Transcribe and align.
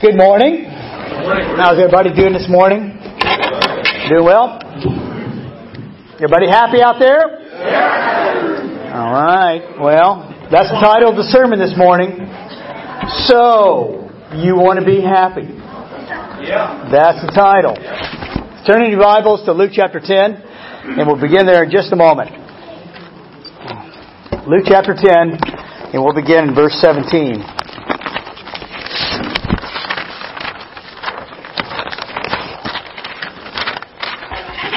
Good 0.00 0.16
morning. 0.16 0.64
How's 1.58 1.74
everybody 1.74 2.14
doing 2.14 2.32
this 2.32 2.46
morning? 2.48 2.94
Doing 4.08 4.22
well? 4.22 4.62
Everybody 6.14 6.46
happy 6.46 6.80
out 6.80 7.00
there? 7.00 7.26
All 8.94 9.10
right. 9.10 9.74
Well, 9.80 10.22
that's 10.52 10.70
the 10.70 10.78
title 10.78 11.10
of 11.10 11.16
the 11.16 11.26
sermon 11.34 11.58
this 11.58 11.74
morning. 11.76 12.14
So, 13.26 14.06
you 14.38 14.54
want 14.54 14.78
to 14.78 14.86
be 14.86 15.02
happy? 15.02 15.50
Yeah. 16.46 16.86
That's 16.92 17.18
the 17.26 17.32
title. 17.34 17.74
Turn 18.70 18.84
in 18.84 18.92
your 18.92 19.02
Bibles 19.02 19.44
to 19.46 19.52
Luke 19.52 19.72
chapter 19.74 19.98
10, 19.98 20.14
and 20.94 21.08
we'll 21.08 21.20
begin 21.20 21.44
there 21.44 21.64
in 21.64 21.72
just 21.72 21.92
a 21.92 21.96
moment. 21.96 22.30
Luke 24.46 24.62
chapter 24.64 24.94
10, 24.94 25.42
and 25.90 25.98
we'll 26.04 26.14
begin 26.14 26.50
in 26.50 26.54
verse 26.54 26.78
17. 26.78 27.57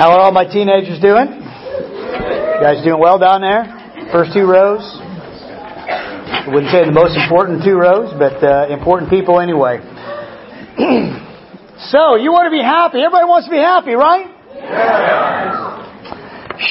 How 0.02 0.18
are 0.18 0.26
all 0.26 0.32
my 0.32 0.50
teenagers 0.50 0.98
doing? 0.98 1.30
You 1.30 2.58
guys 2.58 2.82
doing 2.82 2.98
well 2.98 3.22
down 3.22 3.46
there? 3.46 3.70
First 4.10 4.34
two 4.34 4.50
rows? 4.50 4.82
I 4.82 6.50
wouldn't 6.50 6.74
say 6.74 6.90
the 6.90 6.92
most 6.92 7.14
important 7.14 7.62
two 7.62 7.78
rows, 7.78 8.10
but 8.18 8.42
uh, 8.42 8.66
important 8.74 9.14
people 9.14 9.38
anyway. 9.38 9.78
so, 11.94 12.18
you 12.18 12.34
want 12.34 12.50
to 12.50 12.50
be 12.50 12.66
happy. 12.66 12.98
Everybody 12.98 13.30
wants 13.30 13.46
to 13.46 13.54
be 13.54 13.62
happy, 13.62 13.94
right? 13.94 14.26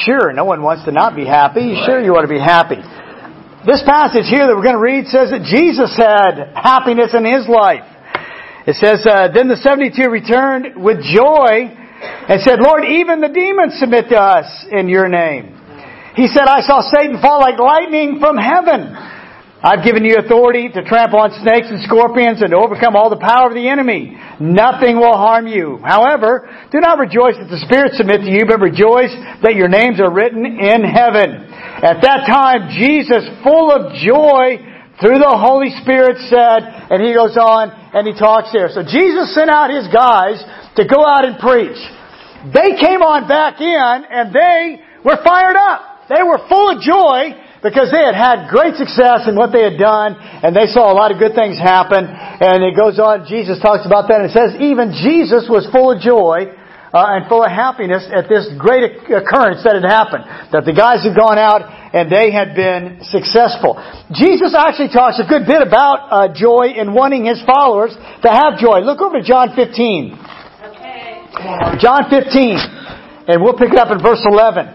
Sure, 0.03 0.35
no 0.35 0.43
one 0.43 0.59
wants 0.59 0.83
to 0.83 0.91
not 0.91 1.15
be 1.15 1.23
happy. 1.23 1.79
Sure, 1.87 2.03
you 2.03 2.11
want 2.11 2.27
to 2.27 2.33
be 2.35 2.35
happy. 2.35 2.83
This 3.63 3.79
passage 3.87 4.27
here 4.27 4.43
that 4.43 4.51
we're 4.51 4.67
going 4.67 4.75
to 4.75 4.83
read 4.83 5.07
says 5.07 5.31
that 5.31 5.47
Jesus 5.47 5.95
had 5.95 6.51
happiness 6.51 7.15
in 7.15 7.23
his 7.23 7.47
life. 7.47 7.87
It 8.67 8.75
says, 8.75 9.07
uh, 9.07 9.31
Then 9.31 9.47
the 9.47 9.55
72 9.55 9.95
returned 10.11 10.75
with 10.75 10.99
joy 10.99 11.79
and 12.01 12.41
said, 12.41 12.59
Lord, 12.59 12.85
even 12.85 13.21
the 13.21 13.29
demons 13.29 13.77
submit 13.79 14.09
to 14.09 14.17
us 14.17 14.47
in 14.71 14.89
your 14.89 15.07
name. 15.07 15.57
He 16.15 16.27
said, 16.27 16.43
I 16.43 16.61
saw 16.61 16.81
Satan 16.81 17.21
fall 17.21 17.39
like 17.39 17.57
lightning 17.59 18.19
from 18.19 18.35
heaven. 18.35 18.91
I've 19.61 19.85
given 19.85 20.03
you 20.03 20.17
authority 20.17 20.69
to 20.73 20.81
trample 20.81 21.21
on 21.21 21.29
snakes 21.45 21.69
and 21.69 21.85
scorpions 21.85 22.41
and 22.41 22.49
to 22.49 22.57
overcome 22.57 22.95
all 22.95 23.13
the 23.13 23.21
power 23.21 23.47
of 23.47 23.53
the 23.53 23.69
enemy. 23.69 24.17
Nothing 24.41 24.97
will 24.97 25.13
harm 25.13 25.45
you. 25.45 25.77
However, 25.85 26.49
do 26.73 26.81
not 26.81 26.97
rejoice 26.97 27.37
that 27.37 27.45
the 27.45 27.61
spirits 27.61 27.97
submit 27.97 28.25
to 28.25 28.31
you, 28.31 28.49
but 28.49 28.57
rejoice 28.57 29.13
that 29.45 29.53
your 29.53 29.69
names 29.69 30.01
are 30.01 30.09
written 30.09 30.45
in 30.45 30.81
heaven. 30.81 31.45
At 31.85 32.01
that 32.01 32.25
time, 32.25 32.73
Jesus, 32.73 33.21
full 33.45 33.69
of 33.69 33.93
joy 34.01 34.57
through 34.99 35.17
the 35.21 35.33
Holy 35.33 35.71
Spirit 35.81 36.19
said, 36.27 36.59
and 36.91 36.99
he 36.99 37.15
goes 37.15 37.37
on 37.39 37.71
and 37.71 38.03
he 38.03 38.13
talks 38.17 38.51
there. 38.51 38.67
So 38.69 38.83
Jesus 38.83 39.33
sent 39.33 39.49
out 39.49 39.71
his 39.71 39.87
guys 39.87 40.43
to 40.75 40.83
go 40.83 41.01
out 41.05 41.23
and 41.23 41.39
preach. 41.39 41.79
They 42.51 42.75
came 42.75 43.05
on 43.05 43.29
back 43.29 43.61
in 43.61 43.97
and 44.09 44.33
they 44.33 44.81
were 45.05 45.17
fired 45.23 45.55
up. 45.55 46.09
They 46.09 46.21
were 46.21 46.41
full 46.49 46.75
of 46.75 46.83
joy 46.83 47.37
because 47.61 47.93
they 47.93 48.01
had 48.01 48.17
had 48.17 48.49
great 48.49 48.75
success 48.75 49.29
in 49.29 49.37
what 49.37 49.53
they 49.53 49.61
had 49.61 49.77
done 49.77 50.17
and 50.17 50.51
they 50.53 50.65
saw 50.67 50.89
a 50.89 50.95
lot 50.97 51.13
of 51.13 51.21
good 51.21 51.37
things 51.37 51.57
happen. 51.57 52.05
And 52.05 52.65
it 52.65 52.73
goes 52.73 52.97
on, 52.97 53.29
Jesus 53.29 53.61
talks 53.61 53.85
about 53.85 54.09
that 54.09 54.25
and 54.25 54.29
it 54.29 54.35
says 54.35 54.57
even 54.59 54.91
Jesus 54.97 55.45
was 55.49 55.69
full 55.69 55.93
of 55.93 56.01
joy 56.01 56.49
uh, 56.93 57.15
and 57.15 57.27
full 57.27 57.43
of 57.43 57.51
happiness 57.51 58.03
at 58.11 58.27
this 58.27 58.51
great 58.59 58.83
occurrence 59.07 59.63
that 59.63 59.79
had 59.79 59.87
happened. 59.87 60.27
That 60.51 60.67
the 60.67 60.75
guys 60.75 61.07
had 61.07 61.15
gone 61.15 61.39
out 61.39 61.63
and 61.95 62.11
they 62.11 62.31
had 62.31 62.55
been 62.55 62.99
successful. 63.07 63.79
Jesus 64.11 64.51
actually 64.51 64.91
talks 64.91 65.19
a 65.19 65.27
good 65.27 65.47
bit 65.47 65.63
about 65.63 66.11
uh, 66.11 66.27
joy 66.35 66.75
and 66.75 66.93
wanting 66.93 67.25
his 67.25 67.39
followers 67.47 67.95
to 67.95 68.29
have 68.29 68.59
joy. 68.59 68.83
Look 68.83 68.99
over 68.99 69.19
to 69.19 69.23
John 69.23 69.55
15. 69.55 69.71
Okay. 69.71 71.27
John 71.79 72.11
15. 72.11 73.31
And 73.31 73.39
we'll 73.39 73.55
pick 73.55 73.71
it 73.71 73.79
up 73.79 73.91
in 73.91 74.03
verse 74.03 74.23
11. 74.27 74.67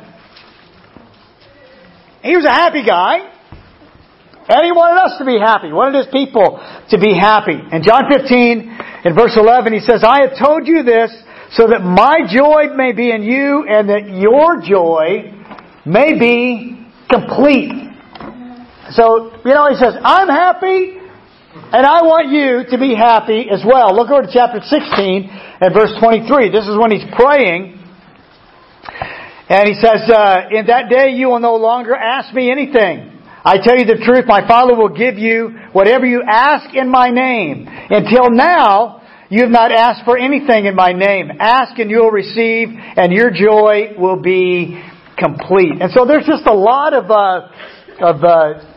He 2.24 2.34
was 2.34 2.44
a 2.48 2.52
happy 2.52 2.84
guy. 2.84 3.36
And 4.48 4.62
he 4.62 4.70
wanted 4.70 5.02
us 5.02 5.18
to 5.18 5.26
be 5.26 5.42
happy. 5.42 5.68
He 5.68 5.74
wanted 5.74 6.06
his 6.06 6.10
people 6.14 6.62
to 6.90 6.96
be 7.02 7.18
happy. 7.18 7.58
In 7.58 7.82
John 7.82 8.06
15, 8.06 9.04
in 9.04 9.10
verse 9.14 9.34
11, 9.34 9.74
he 9.74 9.82
says, 9.82 10.06
I 10.06 10.22
have 10.22 10.38
told 10.38 10.70
you 10.70 10.86
this 10.86 11.10
so 11.52 11.68
that 11.68 11.80
my 11.82 12.26
joy 12.28 12.74
may 12.74 12.92
be 12.92 13.10
in 13.10 13.22
you 13.22 13.66
and 13.68 13.88
that 13.88 14.10
your 14.10 14.60
joy 14.60 15.32
may 15.84 16.18
be 16.18 16.86
complete. 17.08 17.72
So, 18.90 19.30
you 19.44 19.54
know, 19.54 19.68
he 19.70 19.76
says, 19.76 19.94
I'm 20.02 20.28
happy 20.28 20.98
and 21.56 21.86
I 21.86 22.02
want 22.02 22.28
you 22.28 22.70
to 22.70 22.78
be 22.78 22.94
happy 22.94 23.46
as 23.50 23.64
well. 23.66 23.94
Look 23.94 24.10
over 24.10 24.22
to 24.22 24.32
chapter 24.32 24.60
16 24.60 25.30
and 25.60 25.74
verse 25.74 25.94
23. 25.98 26.50
This 26.50 26.66
is 26.66 26.76
when 26.76 26.90
he's 26.90 27.06
praying. 27.14 27.78
And 29.48 29.68
he 29.68 29.74
says, 29.74 30.10
uh, 30.10 30.50
In 30.50 30.66
that 30.66 30.90
day 30.90 31.10
you 31.14 31.28
will 31.28 31.40
no 31.40 31.56
longer 31.56 31.94
ask 31.94 32.34
me 32.34 32.50
anything. 32.50 33.12
I 33.44 33.58
tell 33.62 33.78
you 33.78 33.84
the 33.86 34.02
truth, 34.04 34.26
my 34.26 34.46
Father 34.46 34.74
will 34.74 34.90
give 34.90 35.18
you 35.18 35.54
whatever 35.72 36.04
you 36.04 36.22
ask 36.26 36.74
in 36.74 36.90
my 36.90 37.10
name. 37.10 37.68
Until 37.68 38.30
now, 38.30 39.02
you 39.28 39.42
have 39.42 39.50
not 39.50 39.72
asked 39.72 40.04
for 40.04 40.16
anything 40.16 40.66
in 40.66 40.74
my 40.74 40.92
name. 40.92 41.30
Ask 41.40 41.78
and 41.78 41.90
you 41.90 41.98
will 41.98 42.10
receive, 42.10 42.68
and 42.70 43.12
your 43.12 43.30
joy 43.30 43.94
will 43.98 44.20
be 44.20 44.80
complete. 45.18 45.80
And 45.80 45.90
so 45.92 46.04
there's 46.06 46.26
just 46.26 46.46
a 46.46 46.54
lot 46.54 46.94
of, 46.94 47.10
uh, 47.10 47.48
of 48.00 48.22
uh, 48.22 48.76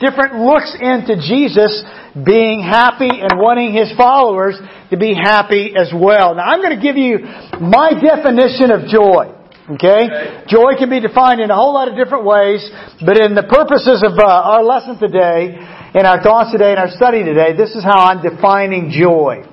different 0.00 0.42
looks 0.42 0.74
into 0.80 1.16
Jesus 1.22 1.84
being 2.24 2.62
happy 2.62 3.10
and 3.10 3.38
wanting 3.38 3.72
his 3.72 3.92
followers 3.96 4.56
to 4.90 4.96
be 4.96 5.14
happy 5.14 5.74
as 5.76 5.92
well. 5.94 6.34
Now 6.34 6.50
I'm 6.50 6.60
going 6.60 6.74
to 6.74 6.82
give 6.82 6.96
you 6.96 7.18
my 7.60 7.92
definition 7.94 8.70
of 8.70 8.88
joy. 8.88 9.34
Okay? 9.70 10.06
okay? 10.06 10.44
Joy 10.48 10.78
can 10.78 10.90
be 10.90 11.00
defined 11.00 11.40
in 11.40 11.50
a 11.50 11.54
whole 11.54 11.74
lot 11.74 11.88
of 11.88 11.94
different 11.94 12.24
ways, 12.24 12.62
but 13.04 13.18
in 13.18 13.34
the 13.34 13.42
purposes 13.42 14.02
of 14.02 14.18
uh, 14.18 14.24
our 14.24 14.62
lesson 14.64 14.98
today, 14.98 15.54
in 15.94 16.06
our 16.06 16.22
thoughts 16.22 16.52
today, 16.52 16.72
in 16.72 16.78
our 16.78 16.90
study 16.90 17.22
today, 17.22 17.54
this 17.56 17.74
is 17.74 17.84
how 17.84 18.10
I'm 18.10 18.22
defining 18.22 18.90
joy. 18.90 19.44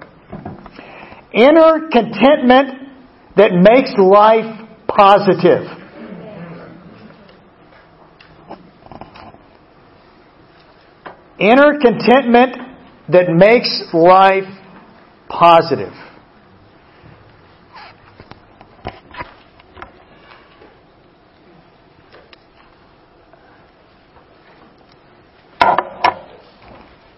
Inner 1.33 1.89
contentment 1.91 2.89
that 3.35 3.51
makes 3.53 3.91
life 3.97 4.69
positive. 4.87 5.65
Inner 11.39 11.79
contentment 11.81 12.55
that 13.09 13.29
makes 13.29 13.83
life 13.91 14.43
positive. 15.27 15.93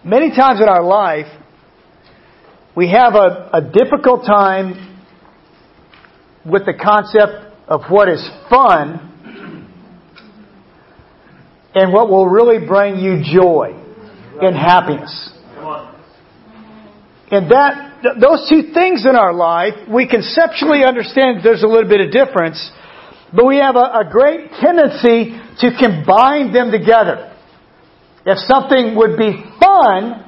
Many 0.02 0.30
times 0.34 0.60
in 0.62 0.68
our 0.68 0.82
life, 0.82 1.26
we 2.76 2.90
have 2.90 3.14
a, 3.14 3.48
a 3.54 3.60
difficult 3.62 4.26
time 4.26 4.74
with 6.44 6.66
the 6.66 6.74
concept 6.74 7.56
of 7.66 7.80
what 7.88 8.06
is 8.06 8.22
fun 8.50 9.00
and 11.74 11.90
what 11.90 12.10
will 12.10 12.28
really 12.28 12.64
bring 12.66 12.98
you 12.98 13.22
joy 13.24 13.70
and 14.42 14.54
happiness. 14.54 15.32
And 17.30 17.50
that, 17.50 18.18
those 18.20 18.46
two 18.48 18.74
things 18.74 19.06
in 19.06 19.16
our 19.16 19.32
life, 19.32 19.72
we 19.92 20.06
conceptually 20.06 20.84
understand 20.84 21.40
there's 21.42 21.62
a 21.62 21.66
little 21.66 21.88
bit 21.88 22.02
of 22.02 22.12
difference, 22.12 22.70
but 23.34 23.46
we 23.46 23.56
have 23.56 23.74
a, 23.74 24.04
a 24.04 24.08
great 24.10 24.50
tendency 24.60 25.40
to 25.60 25.70
combine 25.80 26.52
them 26.52 26.70
together. 26.70 27.34
If 28.26 28.38
something 28.38 28.94
would 28.96 29.16
be 29.16 29.42
fun, 29.58 30.25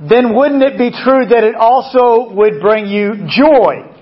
then 0.00 0.36
wouldn't 0.36 0.62
it 0.62 0.76
be 0.76 0.92
true 0.92 1.24
that 1.24 1.44
it 1.44 1.56
also 1.56 2.28
would 2.34 2.60
bring 2.60 2.86
you 2.86 3.24
joy? 3.32 3.96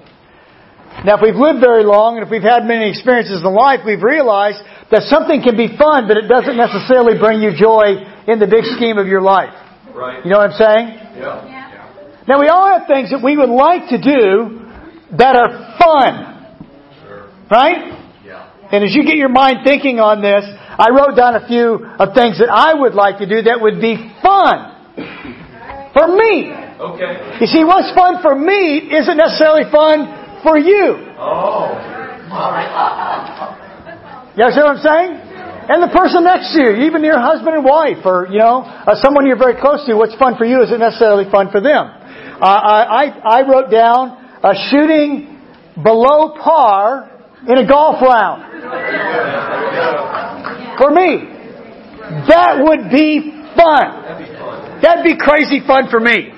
Now, 1.07 1.19
if 1.19 1.23
we've 1.23 1.39
lived 1.39 1.61
very 1.61 1.83
long 1.83 2.19
and 2.19 2.27
if 2.27 2.31
we've 2.31 2.43
had 2.43 2.67
many 2.67 2.91
experiences 2.91 3.43
in 3.43 3.53
life, 3.55 3.87
we've 3.87 4.03
realized 4.03 4.63
that 4.91 5.07
something 5.11 5.43
can 5.43 5.55
be 5.55 5.71
fun, 5.77 6.07
but 6.07 6.17
it 6.17 6.27
doesn't 6.27 6.57
necessarily 6.57 7.19
bring 7.19 7.43
you 7.43 7.55
joy 7.55 7.99
in 8.27 8.39
the 8.39 8.47
big 8.47 8.67
scheme 8.75 8.99
of 8.99 9.07
your 9.07 9.23
life. 9.23 9.55
Right. 9.95 10.25
You 10.25 10.31
know 10.31 10.39
what 10.39 10.55
I'm 10.55 10.59
saying? 10.59 10.87
Yeah. 11.19 12.25
Now, 12.27 12.41
we 12.41 12.49
all 12.49 12.67
have 12.67 12.89
things 12.89 13.11
that 13.11 13.23
we 13.23 13.37
would 13.37 13.51
like 13.53 13.91
to 13.91 13.99
do 14.01 14.65
that 15.19 15.37
are 15.37 15.77
fun. 15.79 16.15
Sure. 17.05 17.31
Right? 17.51 17.95
Yeah. 18.25 18.51
And 18.73 18.83
as 18.83 18.95
you 18.95 19.05
get 19.05 19.15
your 19.15 19.29
mind 19.29 19.63
thinking 19.63 20.01
on 20.01 20.23
this, 20.23 20.43
I 20.43 20.91
wrote 20.91 21.15
down 21.15 21.37
a 21.37 21.47
few 21.47 21.85
of 22.01 22.15
things 22.15 22.39
that 22.39 22.51
I 22.51 22.75
would 22.75 22.95
like 22.95 23.19
to 23.19 23.29
do 23.29 23.43
that 23.43 23.61
would 23.61 23.79
be 23.79 24.11
fun 24.23 24.75
for 25.95 26.11
me. 26.11 26.51
Okay. 26.51 27.39
You 27.41 27.47
see, 27.47 27.65
what's 27.65 27.95
fun 27.95 28.21
for 28.21 28.35
me 28.35 28.91
isn't 28.91 29.17
necessarily 29.17 29.71
fun 29.71 30.43
for 30.43 30.59
you. 30.59 31.15
Oh. 31.17 31.71
You 34.35 34.43
understand 34.43 34.67
what 34.67 34.79
I'm 34.79 34.83
saying? 34.83 35.13
And 35.71 35.79
the 35.79 35.95
person 35.95 36.25
next 36.25 36.53
to 36.53 36.59
you, 36.59 36.71
even 36.91 37.05
your 37.05 37.21
husband 37.23 37.55
and 37.55 37.65
wife, 37.65 38.05
or 38.05 38.27
you 38.27 38.41
know, 38.43 38.67
uh, 38.67 38.97
someone 38.99 39.27
you're 39.27 39.39
very 39.39 39.55
close 39.55 39.87
to, 39.87 39.95
what's 39.95 40.17
fun 40.17 40.37
for 40.37 40.45
you 40.45 40.61
isn't 40.61 40.81
necessarily 40.81 41.31
fun 41.31 41.53
for 41.55 41.61
them. 41.63 41.87
Uh, 41.87 42.43
I, 42.43 43.15
I 43.23 43.49
wrote 43.49 43.71
down 43.71 44.19
a 44.43 44.55
shooting 44.75 45.39
below 45.81 46.35
par 46.43 47.09
in 47.47 47.59
a 47.59 47.67
golf 47.67 48.03
round. 48.03 48.43
For 50.79 50.91
me, 50.91 51.31
that 52.27 52.59
would 52.59 52.91
be 52.91 53.31
fun. 53.55 53.87
That'd 54.85 55.01
be 55.01 55.17
crazy 55.17 55.65
fun 55.65 55.89
for 55.89 55.99
me. 55.99 56.29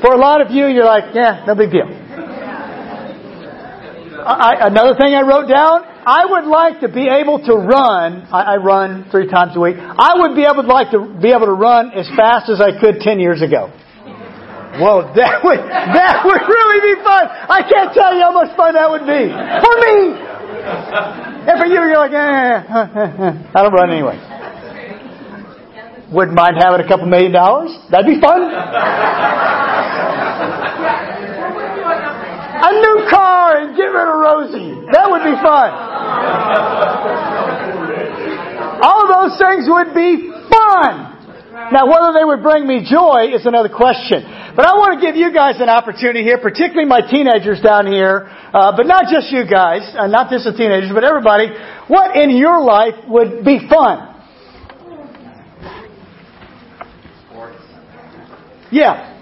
For 0.00 0.08
a 0.08 0.16
lot 0.16 0.40
of 0.40 0.48
you, 0.48 0.72
you're 0.72 0.88
like, 0.88 1.12
yeah, 1.12 1.44
no 1.44 1.54
big 1.54 1.68
deal. 1.68 1.84
I, 4.24 4.72
another 4.72 4.96
thing 4.96 5.12
I 5.12 5.20
wrote 5.20 5.44
down, 5.44 5.84
I 5.84 6.24
would 6.24 6.48
like 6.48 6.80
to 6.80 6.88
be 6.88 7.04
able 7.04 7.44
to 7.44 7.60
run. 7.60 8.24
I, 8.32 8.56
I 8.56 8.56
run 8.56 9.04
three 9.12 9.28
times 9.28 9.52
a 9.52 9.60
week. 9.60 9.76
I 9.76 10.16
would 10.16 10.32
be 10.34 10.48
able 10.48 10.64
to 10.64 10.72
like 10.72 10.96
to 10.96 11.04
be 11.20 11.28
able 11.28 11.44
to 11.44 11.52
run 11.52 11.92
as 11.92 12.08
fast 12.16 12.48
as 12.48 12.64
I 12.64 12.72
could 12.80 13.04
ten 13.04 13.20
years 13.20 13.44
ago. 13.44 13.68
Whoa, 14.80 15.12
that 15.12 15.44
would 15.44 15.60
that 15.60 16.24
would 16.24 16.40
really 16.40 16.80
be 16.88 17.04
fun. 17.04 17.28
I 17.28 17.68
can't 17.68 17.92
tell 17.92 18.16
you 18.16 18.24
how 18.24 18.32
much 18.32 18.56
fun 18.56 18.80
that 18.80 18.88
would 18.88 19.04
be 19.04 19.28
for 19.60 19.74
me. 19.76 20.16
And 21.52 21.60
for 21.60 21.68
you, 21.68 21.84
you're 21.84 22.00
like, 22.00 22.16
eh, 22.16 22.64
I 23.52 23.62
don't 23.62 23.72
run 23.76 23.92
anyway. 23.92 24.16
Wouldn't 26.12 26.36
mind 26.36 26.56
having 26.58 26.84
a 26.84 26.88
couple 26.88 27.06
million 27.06 27.32
dollars. 27.32 27.70
That'd 27.90 28.06
be 28.06 28.20
fun. 28.20 28.42
A 32.64 32.72
new 32.72 33.08
car 33.10 33.60
and 33.60 33.76
get 33.76 33.92
rid 33.92 34.08
of 34.08 34.16
Rosie. 34.20 34.72
That 34.92 35.10
would 35.10 35.24
be 35.24 35.36
fun. 35.44 35.68
All 38.80 39.04
those 39.08 39.36
things 39.36 39.68
would 39.68 39.92
be 39.92 40.32
fun. 40.48 41.12
Now, 41.72 41.86
whether 41.88 42.12
they 42.12 42.24
would 42.24 42.42
bring 42.42 42.66
me 42.66 42.84
joy 42.84 43.32
is 43.32 43.46
another 43.46 43.68
question. 43.68 44.24
But 44.56 44.66
I 44.66 44.76
want 44.78 45.00
to 45.00 45.04
give 45.04 45.16
you 45.16 45.32
guys 45.32 45.56
an 45.58 45.68
opportunity 45.68 46.22
here, 46.22 46.38
particularly 46.38 46.86
my 46.86 47.00
teenagers 47.00 47.60
down 47.60 47.86
here, 47.86 48.28
uh, 48.28 48.76
but 48.76 48.86
not 48.86 49.10
just 49.10 49.32
you 49.32 49.44
guys, 49.44 49.82
uh, 49.98 50.06
not 50.06 50.30
just 50.30 50.44
the 50.44 50.52
teenagers, 50.52 50.90
but 50.94 51.02
everybody. 51.02 51.50
What 51.88 52.14
in 52.16 52.30
your 52.30 52.60
life 52.62 52.94
would 53.08 53.44
be 53.44 53.66
fun? 53.68 54.13
Yeah. 58.74 59.14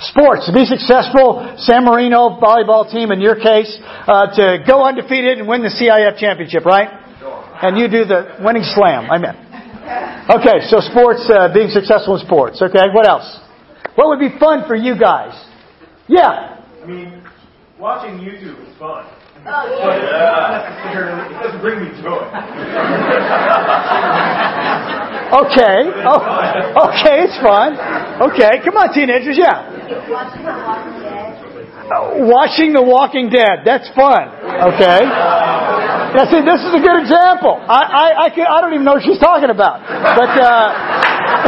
Sports. 0.00 0.46
To 0.46 0.52
be 0.52 0.64
successful, 0.64 1.54
San 1.58 1.84
Marino 1.84 2.40
volleyball 2.42 2.90
team 2.90 3.12
in 3.12 3.20
your 3.20 3.36
case, 3.36 3.78
uh, 3.84 4.34
to 4.34 4.58
go 4.66 4.82
undefeated 4.82 5.38
and 5.38 5.46
win 5.46 5.62
the 5.62 5.68
CIF 5.70 6.18
championship, 6.18 6.66
right? 6.66 6.88
And 7.62 7.78
you 7.78 7.86
do 7.86 8.04
the 8.04 8.38
winning 8.42 8.64
slam. 8.64 9.08
I 9.10 9.18
meant. 9.18 9.38
Okay, 10.34 10.66
so 10.66 10.80
sports, 10.80 11.30
uh, 11.30 11.52
being 11.54 11.68
successful 11.68 12.16
in 12.18 12.26
sports. 12.26 12.60
Okay, 12.60 12.88
what 12.92 13.06
else? 13.06 13.38
What 13.94 14.08
would 14.08 14.18
be 14.18 14.30
fun 14.40 14.66
for 14.66 14.74
you 14.74 14.98
guys? 14.98 15.32
Yeah. 16.08 16.58
I 16.82 16.86
mean, 16.86 17.22
watching 17.78 18.18
YouTube 18.18 18.58
is 18.66 18.74
fun. 18.78 19.06
Oh, 19.46 19.46
yeah. 19.46 20.92
But 20.92 21.30
it 21.30 21.38
doesn't 21.42 21.60
bring 21.60 21.84
me 21.84 21.90
joy. 22.02 22.20
okay. 25.44 25.78
Oh, 26.04 26.20
okay, 26.92 27.24
it's 27.24 27.38
fun. 27.40 27.72
Okay, 28.20 28.60
come 28.60 28.76
on, 28.76 28.92
teenagers. 28.92 29.32
Yeah. 29.32 29.64
Watching 32.20 32.76
The 32.76 32.82
Walking 32.84 33.32
Dead. 33.32 33.64
That's 33.64 33.88
fun. 33.96 34.28
Okay. 34.76 35.08
Now, 36.12 36.28
see, 36.28 36.44
this 36.44 36.60
is 36.60 36.76
a 36.76 36.82
good 36.84 37.00
example. 37.00 37.56
I, 37.56 37.80
I, 37.80 38.06
I, 38.26 38.30
can, 38.30 38.44
I 38.44 38.60
don't 38.60 38.74
even 38.76 38.84
know 38.84 39.00
what 39.00 39.04
she's 39.08 39.18
talking 39.18 39.48
about. 39.48 39.80
But, 39.88 40.36
uh, 40.36 40.68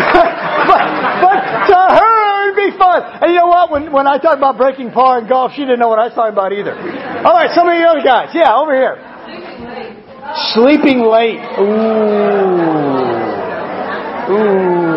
but, 0.70 0.80
but 1.20 1.36
to 1.68 1.76
her, 1.76 2.48
it'd 2.48 2.56
be 2.56 2.72
fun. 2.78 3.04
And 3.20 3.36
you 3.36 3.44
know 3.44 3.52
what? 3.52 3.70
When, 3.70 3.92
when 3.92 4.06
I 4.06 4.16
talked 4.16 4.38
about 4.38 4.56
breaking 4.56 4.92
par 4.92 5.18
in 5.20 5.28
golf, 5.28 5.52
she 5.52 5.68
didn't 5.68 5.78
know 5.78 5.92
what 5.92 5.98
I 5.98 6.08
was 6.08 6.14
talking 6.14 6.32
about 6.32 6.56
either. 6.56 6.72
All 6.72 7.36
right, 7.36 7.52
some 7.52 7.68
of 7.68 7.76
you 7.76 7.84
other 7.84 8.00
guys. 8.00 8.32
Yeah, 8.32 8.56
over 8.56 8.72
here. 8.72 8.96
Sleeping 9.28 9.68
late. 9.68 10.00
Sleeping 10.56 11.04
late. 11.04 11.36
Ooh. 11.60 12.32
Ooh. 14.32 14.91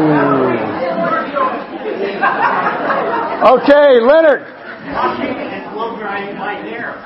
Okay, 3.46 4.00
Leonard. 4.02 4.42
and 4.86 5.74
blow 5.74 5.98
drying 6.00 6.38
my 6.38 6.54
hair. 6.54 7.02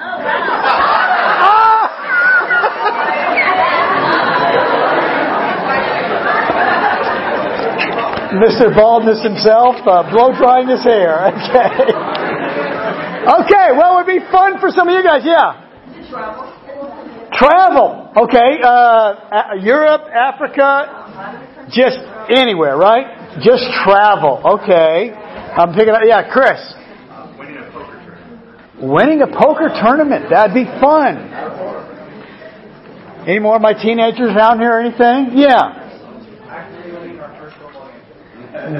Mr. 8.29 8.73
Baldness 8.75 9.23
himself, 9.23 9.75
uh, 9.87 10.09
blow 10.11 10.31
drying 10.37 10.67
his 10.67 10.83
hair. 10.83 11.33
Okay. 11.49 12.09
Okay, 13.19 13.67
well, 13.77 13.99
it 13.99 14.05
would 14.05 14.07
be 14.07 14.25
fun 14.31 14.59
for 14.59 14.69
some 14.71 14.87
of 14.87 14.93
you 14.95 15.03
guys. 15.03 15.21
Yeah. 15.25 15.53
Travel. 16.09 17.29
Travel. 17.33 18.13
Okay. 18.15 18.59
Uh, 18.63 19.53
Europe, 19.59 20.03
Africa, 20.09 21.67
just 21.69 21.99
anywhere, 22.29 22.77
right? 22.77 23.18
Just 23.37 23.63
travel. 23.85 24.41
Okay. 24.57 25.13
I'm 25.13 25.73
picking 25.73 25.93
up. 25.93 26.01
Yeah, 26.03 26.31
Chris. 26.31 26.57
Winning 27.37 27.61
a 27.61 27.71
poker 27.71 27.99
tournament. 28.09 28.81
Winning 28.81 29.21
a 29.21 29.27
poker 29.27 29.69
tournament. 29.81 30.29
That'd 30.29 30.53
be 30.53 30.65
fun. 30.81 31.29
Any 33.27 33.39
more 33.39 33.55
of 33.57 33.61
my 33.61 33.73
teenagers 33.73 34.31
around 34.35 34.59
here 34.59 34.71
or 34.71 34.81
anything? 34.81 35.37
Yeah. 35.37 35.77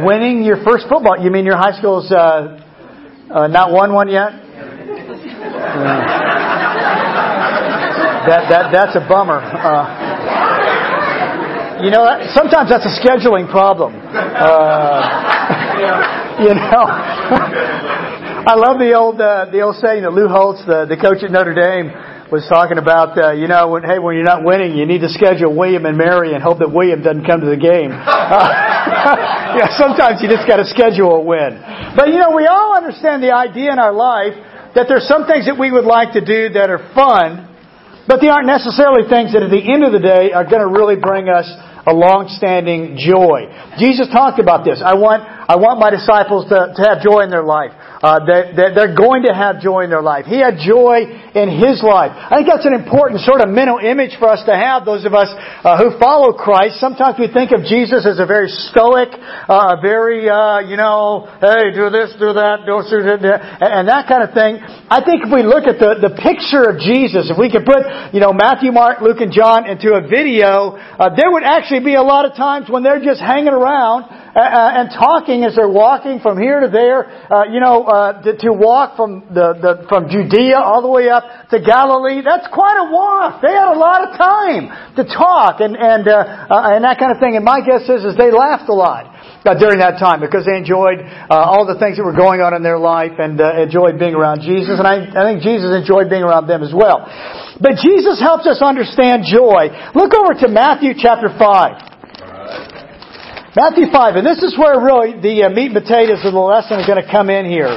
Winning 0.03 0.43
your 0.43 0.63
first 0.65 0.87
football. 0.89 1.17
You 1.21 1.29
mean 1.29 1.45
your 1.45 1.57
high 1.57 1.77
school's 1.77 2.11
uh, 2.11 2.59
uh, 3.31 3.47
not 3.47 3.71
won 3.71 3.93
one 3.93 4.09
yet? 4.09 4.31
That 8.19 8.49
that 8.49 8.71
that's 8.71 8.95
a 8.97 9.07
bummer. 9.07 9.39
You 11.79 11.91
know, 11.91 12.03
sometimes 12.35 12.67
that's 12.69 12.83
a 12.83 12.91
scheduling 12.99 13.47
problem. 13.47 13.95
Uh, 13.95 14.99
you 16.43 16.51
know, 16.51 16.83
I 18.51 18.55
love 18.55 18.79
the 18.79 18.91
old 18.95 19.19
uh, 19.21 19.47
the 19.51 19.61
old 19.61 19.75
saying 19.79 20.03
that 20.03 20.11
Lou 20.11 20.27
Holtz, 20.27 20.59
the 20.67 20.83
the 20.83 20.99
coach 20.99 21.23
at 21.23 21.31
Notre 21.31 21.55
Dame, 21.55 21.91
was 22.31 22.43
talking 22.51 22.77
about. 22.77 23.17
Uh, 23.17 23.31
you 23.31 23.47
know, 23.47 23.71
when, 23.71 23.83
hey, 23.83 23.99
when 23.99 24.15
you're 24.15 24.27
not 24.27 24.43
winning, 24.43 24.75
you 24.75 24.85
need 24.85 24.99
to 25.01 25.09
schedule 25.09 25.55
William 25.55 25.85
and 25.85 25.97
Mary 25.97 26.35
and 26.35 26.43
hope 26.43 26.59
that 26.59 26.71
William 26.71 27.01
doesn't 27.01 27.25
come 27.25 27.39
to 27.41 27.49
the 27.49 27.59
game. 27.59 27.91
Uh, 27.91 29.55
yeah, 29.59 29.71
sometimes 29.79 30.21
you 30.21 30.29
just 30.29 30.47
got 30.47 30.57
to 30.57 30.67
schedule 30.67 31.15
a 31.15 31.23
win. 31.23 31.63
But 31.95 32.11
you 32.11 32.19
know, 32.19 32.35
we 32.35 32.45
all 32.45 32.75
understand 32.75 33.23
the 33.23 33.31
idea 33.31 33.71
in 33.71 33.79
our 33.79 33.93
life 33.93 34.35
that 34.75 34.85
there's 34.87 35.07
some 35.07 35.25
things 35.25 35.47
that 35.47 35.57
we 35.57 35.71
would 35.71 35.85
like 35.85 36.13
to 36.13 36.21
do 36.21 36.53
that 36.53 36.69
are 36.69 36.91
fun, 36.93 37.48
but 38.09 38.19
they 38.19 38.27
aren't 38.27 38.49
necessarily 38.49 39.05
things 39.05 39.37
that 39.37 39.45
at 39.45 39.53
the 39.53 39.61
end 39.61 39.85
of 39.85 39.93
the 39.93 40.01
day 40.01 40.33
are 40.33 40.43
going 40.43 40.65
to 40.65 40.73
really 40.73 40.97
bring 40.97 41.29
us 41.29 41.45
a 41.85 41.93
long-standing 41.93 42.97
joy. 42.97 43.45
Jesus 43.77 44.09
talked 44.09 44.41
about 44.41 44.65
this. 44.65 44.81
I 44.81 44.97
want, 44.97 45.21
I 45.21 45.61
want 45.61 45.77
my 45.77 45.93
disciples 45.93 46.49
to, 46.49 46.73
to 46.73 46.81
have 46.89 47.05
joy 47.05 47.21
in 47.21 47.29
their 47.29 47.45
life. 47.45 47.69
Uh, 47.99 48.15
that, 48.23 48.55
that 48.55 48.71
they're 48.79 48.95
going 48.95 49.27
to 49.27 49.35
have 49.35 49.59
joy 49.59 49.83
in 49.83 49.91
their 49.91 50.01
life. 50.01 50.23
He 50.23 50.39
had 50.39 50.55
joy 50.55 51.03
in 51.35 51.51
his 51.51 51.83
life. 51.83 52.15
I 52.15 52.39
think 52.39 52.47
that's 52.47 52.63
an 52.63 52.71
important 52.71 53.19
sort 53.27 53.43
of 53.43 53.51
mental 53.51 53.75
image 53.75 54.15
for 54.15 54.31
us 54.31 54.39
to 54.47 54.55
have, 54.55 54.87
those 54.87 55.03
of 55.03 55.11
us 55.11 55.27
uh, 55.35 55.75
who 55.75 55.99
follow 55.99 56.31
Christ. 56.31 56.79
Sometimes 56.79 57.19
we 57.19 57.27
think 57.27 57.51
of 57.51 57.67
Jesus 57.67 58.07
as 58.07 58.15
a 58.15 58.23
very 58.23 58.47
stoic, 58.71 59.11
uh, 59.11 59.83
very, 59.83 60.31
uh, 60.31 60.63
you 60.63 60.79
know, 60.79 61.27
hey, 61.43 61.75
do 61.75 61.91
this, 61.91 62.15
do 62.15 62.31
that, 62.39 62.63
do 62.63 62.79
this, 62.79 62.87
do 62.87 63.03
that, 63.03 63.59
and 63.59 63.91
that 63.91 64.07
kind 64.07 64.23
of 64.23 64.31
thing. 64.31 64.63
I 64.87 65.03
think 65.03 65.27
if 65.27 65.31
we 65.35 65.43
look 65.43 65.67
at 65.67 65.83
the, 65.83 65.99
the 65.99 66.15
picture 66.15 66.71
of 66.71 66.79
Jesus, 66.79 67.27
if 67.27 67.35
we 67.35 67.51
could 67.51 67.67
put, 67.67 67.83
you 68.15 68.23
know, 68.23 68.31
Matthew, 68.31 68.71
Mark, 68.71 69.03
Luke, 69.03 69.19
and 69.19 69.35
John 69.35 69.67
into 69.67 69.99
a 69.99 70.07
video, 70.07 70.79
uh, 70.79 71.11
there 71.19 71.27
would 71.27 71.43
actually 71.43 71.83
be 71.83 71.99
a 71.99 72.05
lot 72.05 72.23
of 72.23 72.31
times 72.39 72.71
when 72.71 72.79
they're 72.79 73.03
just 73.03 73.19
hanging 73.19 73.51
around 73.51 74.07
uh, 74.07 74.79
and 74.79 74.87
talking 74.95 75.43
as 75.43 75.59
they're 75.59 75.67
walking 75.67 76.23
from 76.23 76.39
here 76.39 76.63
to 76.63 76.71
there, 76.71 77.03
uh, 77.27 77.43
you 77.51 77.59
know, 77.59 77.88
uh, 77.89 78.21
to, 78.21 78.37
to, 78.37 78.53
walk 78.53 78.95
from 78.95 79.25
the, 79.33 79.57
the 79.57 79.71
from 79.89 80.07
Judea 80.07 80.61
all 80.61 80.81
the 80.81 80.89
way 80.89 81.09
up 81.09 81.25
to 81.49 81.57
Galilee. 81.59 82.21
That's 82.21 82.47
quite 82.53 82.77
a 82.77 82.87
walk. 82.93 83.41
They 83.41 83.51
had 83.51 83.73
a 83.73 83.79
lot 83.79 84.05
of 84.05 84.15
time 84.15 84.69
to 84.95 85.03
talk 85.03 85.59
and 85.59 85.75
and 85.75 86.07
uh, 86.07 86.53
uh, 86.53 86.75
and 86.77 86.85
that 86.85 87.01
kind 87.01 87.11
of 87.11 87.19
thing. 87.19 87.35
And 87.35 87.43
my 87.43 87.65
guess 87.65 87.89
is, 87.89 88.05
is 88.05 88.15
they 88.15 88.31
laughed 88.31 88.69
a 88.69 88.77
lot. 88.77 89.17
Uh, 89.39 89.55
during 89.55 89.79
that 89.79 89.95
time 89.95 90.19
because 90.19 90.43
they 90.43 90.57
enjoyed 90.59 90.99
all 91.31 91.63
the 91.63 91.79
things 91.79 91.95
that 91.95 92.03
were 92.03 92.13
going 92.13 92.43
on 92.43 92.51
in 92.53 92.61
their 92.61 92.77
life 92.77 93.15
and 93.17 93.39
enjoyed 93.39 93.97
being 93.97 94.11
around 94.11 94.43
Jesus. 94.43 94.75
And 94.75 94.83
I, 94.83 94.99
I 95.15 95.31
think 95.31 95.47
Jesus 95.47 95.71
enjoyed 95.71 96.11
being 96.11 96.27
around 96.27 96.51
them 96.51 96.59
as 96.59 96.75
well. 96.75 97.07
But 97.55 97.79
Jesus 97.79 98.19
helps 98.19 98.43
us 98.45 98.59
understand 98.59 99.23
joy. 99.23 99.71
Look 99.95 100.11
over 100.11 100.35
to 100.43 100.47
Matthew 100.51 100.91
chapter 100.91 101.31
5. 101.31 101.88
Matthew 103.55 103.89
5, 103.89 104.21
and 104.21 104.25
this 104.27 104.45
is 104.45 104.53
where 104.61 104.77
really 104.77 105.17
the 105.17 105.41
uh, 105.41 105.49
meat 105.49 105.73
and 105.73 105.81
potatoes 105.81 106.21
of 106.21 106.37
the 106.37 106.37
lesson 106.37 106.77
are 106.77 106.85
going 106.85 107.01
to 107.01 107.09
come 107.09 107.33
in 107.33 107.49
here. 107.49 107.73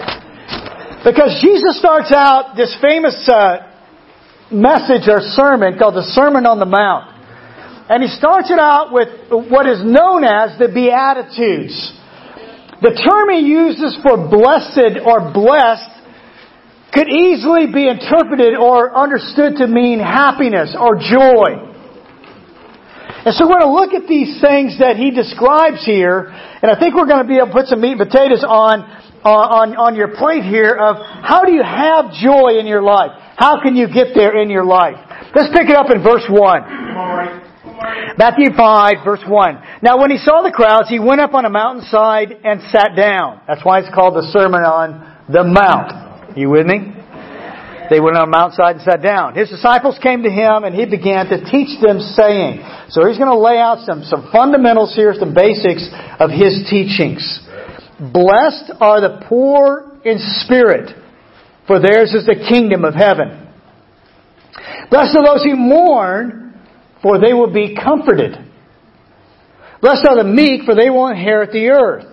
Because 1.01 1.41
Jesus 1.41 1.81
starts 1.81 2.13
out 2.13 2.53
this 2.61 2.77
famous 2.85 3.17
uh, 3.25 3.73
message 4.53 5.09
or 5.09 5.25
sermon 5.33 5.81
called 5.81 5.97
the 5.97 6.05
Sermon 6.13 6.45
on 6.45 6.61
the 6.61 6.69
Mount. 6.69 7.09
And 7.89 8.05
he 8.05 8.13
starts 8.13 8.53
it 8.53 8.61
out 8.61 8.93
with 8.93 9.33
what 9.49 9.65
is 9.65 9.81
known 9.81 10.29
as 10.29 10.61
the 10.61 10.69
Beatitudes. 10.69 11.73
The 12.85 12.93
term 12.93 13.33
he 13.33 13.41
uses 13.41 13.97
for 14.05 14.21
blessed 14.29 15.01
or 15.01 15.33
blessed 15.33 15.89
could 16.93 17.09
easily 17.09 17.73
be 17.73 17.89
interpreted 17.89 18.61
or 18.61 18.93
understood 18.93 19.57
to 19.57 19.67
mean 19.67 20.05
happiness 20.05 20.77
or 20.77 21.01
joy. 21.01 21.72
And 23.25 23.35
so 23.39 23.47
we're 23.47 23.63
going 23.63 23.71
to 23.71 23.79
look 23.79 23.95
at 23.95 24.09
these 24.11 24.43
things 24.43 24.83
that 24.83 24.99
he 24.99 25.15
describes 25.15 25.87
here, 25.87 26.27
and 26.27 26.67
I 26.67 26.75
think 26.75 26.99
we're 26.99 27.07
going 27.07 27.23
to 27.23 27.29
be 27.29 27.39
able 27.39 27.49
to 27.49 27.53
put 27.55 27.67
some 27.71 27.81
meat 27.81 27.95
and 27.95 28.03
potatoes 28.03 28.43
on, 28.43 28.83
on, 29.23 29.79
on 29.79 29.95
your 29.95 30.11
plate 30.19 30.43
here 30.43 30.75
of 30.75 30.99
how 30.99 31.47
do 31.47 31.55
you 31.55 31.63
have 31.63 32.11
joy 32.19 32.59
in 32.59 32.67
your 32.67 32.83
life? 32.83 33.15
How 33.39 33.63
can 33.63 33.79
you 33.79 33.87
get 33.87 34.15
there 34.19 34.35
in 34.43 34.51
your 34.51 34.65
life? 34.67 34.99
Let's 35.39 35.55
pick 35.55 35.71
it 35.71 35.77
up 35.79 35.87
in 35.95 36.03
verse 36.03 36.27
1. 36.27 38.19
Matthew 38.19 38.51
5, 38.59 39.07
verse 39.07 39.23
1. 39.23 39.83
Now 39.83 39.99
when 40.03 40.11
he 40.11 40.19
saw 40.19 40.43
the 40.43 40.51
crowds, 40.51 40.91
he 40.91 40.99
went 40.99 41.21
up 41.21 41.35
on 41.35 41.45
a 41.45 41.51
mountainside 41.51 42.43
and 42.43 42.61
sat 42.75 42.95
down. 42.97 43.41
That's 43.47 43.65
why 43.65 43.81
it's 43.81 43.95
called 43.95 44.15
the 44.15 44.27
Sermon 44.35 44.63
on 44.63 44.99
the 45.31 45.45
Mount. 45.47 46.37
You 46.37 46.51
with 46.51 46.67
me? 46.67 46.93
They 47.91 48.01
went 48.01 48.17
on 48.17 48.29
a 48.29 48.31
mountainside 48.31 48.77
and 48.77 48.85
sat 48.85 49.03
down. 49.03 49.35
His 49.35 49.51
disciples 49.51 49.99
came 50.03 50.23
to 50.23 50.31
him 50.31 50.65
and 50.65 50.75
he 50.75 50.87
began 50.87 51.27
to 51.27 51.45
teach 51.45 51.81
them 51.81 52.01
saying, 52.01 52.63
so 52.93 53.07
he's 53.09 53.17
going 53.17 53.33
to 53.33 53.39
lay 53.39 53.57
out 53.57 53.87
some, 53.87 54.03
some 54.05 54.29
fundamentals 54.31 54.95
here, 54.95 55.15
some 55.19 55.33
basics 55.33 55.89
of 56.21 56.29
his 56.29 56.69
teachings. 56.69 57.41
Blessed 57.99 58.71
are 58.81 59.01
the 59.01 59.25
poor 59.29 59.99
in 60.05 60.19
spirit, 60.45 60.95
for 61.67 61.81
theirs 61.81 62.13
is 62.13 62.27
the 62.27 62.45
kingdom 62.49 62.85
of 62.85 62.93
heaven. 62.95 63.49
Blessed 64.91 65.17
are 65.17 65.25
those 65.25 65.43
who 65.43 65.57
mourn, 65.57 66.55
for 67.03 67.19
they 67.19 67.33
will 67.33 67.51
be 67.51 67.75
comforted. 67.75 68.37
Blessed 69.81 70.07
are 70.07 70.23
the 70.23 70.29
meek, 70.29 70.65
for 70.65 70.75
they 70.75 70.91
will 70.91 71.09
inherit 71.09 71.51
the 71.51 71.71
earth. 71.71 72.05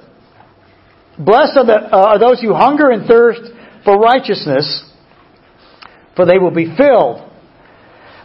Blessed 1.20 1.58
are, 1.58 1.66
the, 1.66 1.76
uh, 1.76 2.14
are 2.14 2.20
those 2.20 2.40
who 2.40 2.54
hunger 2.54 2.90
and 2.90 3.06
thirst 3.06 3.42
for 3.84 4.00
righteousness, 4.00 4.90
for 6.16 6.26
they 6.26 6.38
will 6.38 6.56
be 6.56 6.74
filled. 6.78 7.29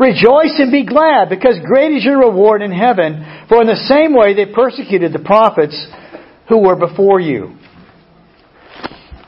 Rejoice 0.00 0.56
and 0.56 0.72
be 0.72 0.86
glad, 0.86 1.28
because 1.28 1.60
great 1.62 1.92
is 1.92 2.02
your 2.02 2.20
reward 2.20 2.62
in 2.62 2.72
heaven, 2.72 3.44
for 3.50 3.60
in 3.60 3.66
the 3.66 3.76
same 3.84 4.16
way 4.16 4.32
they 4.32 4.50
persecuted 4.50 5.12
the 5.12 5.18
prophets 5.18 5.76
who 6.48 6.56
were 6.56 6.74
before 6.74 7.20
you. 7.20 7.54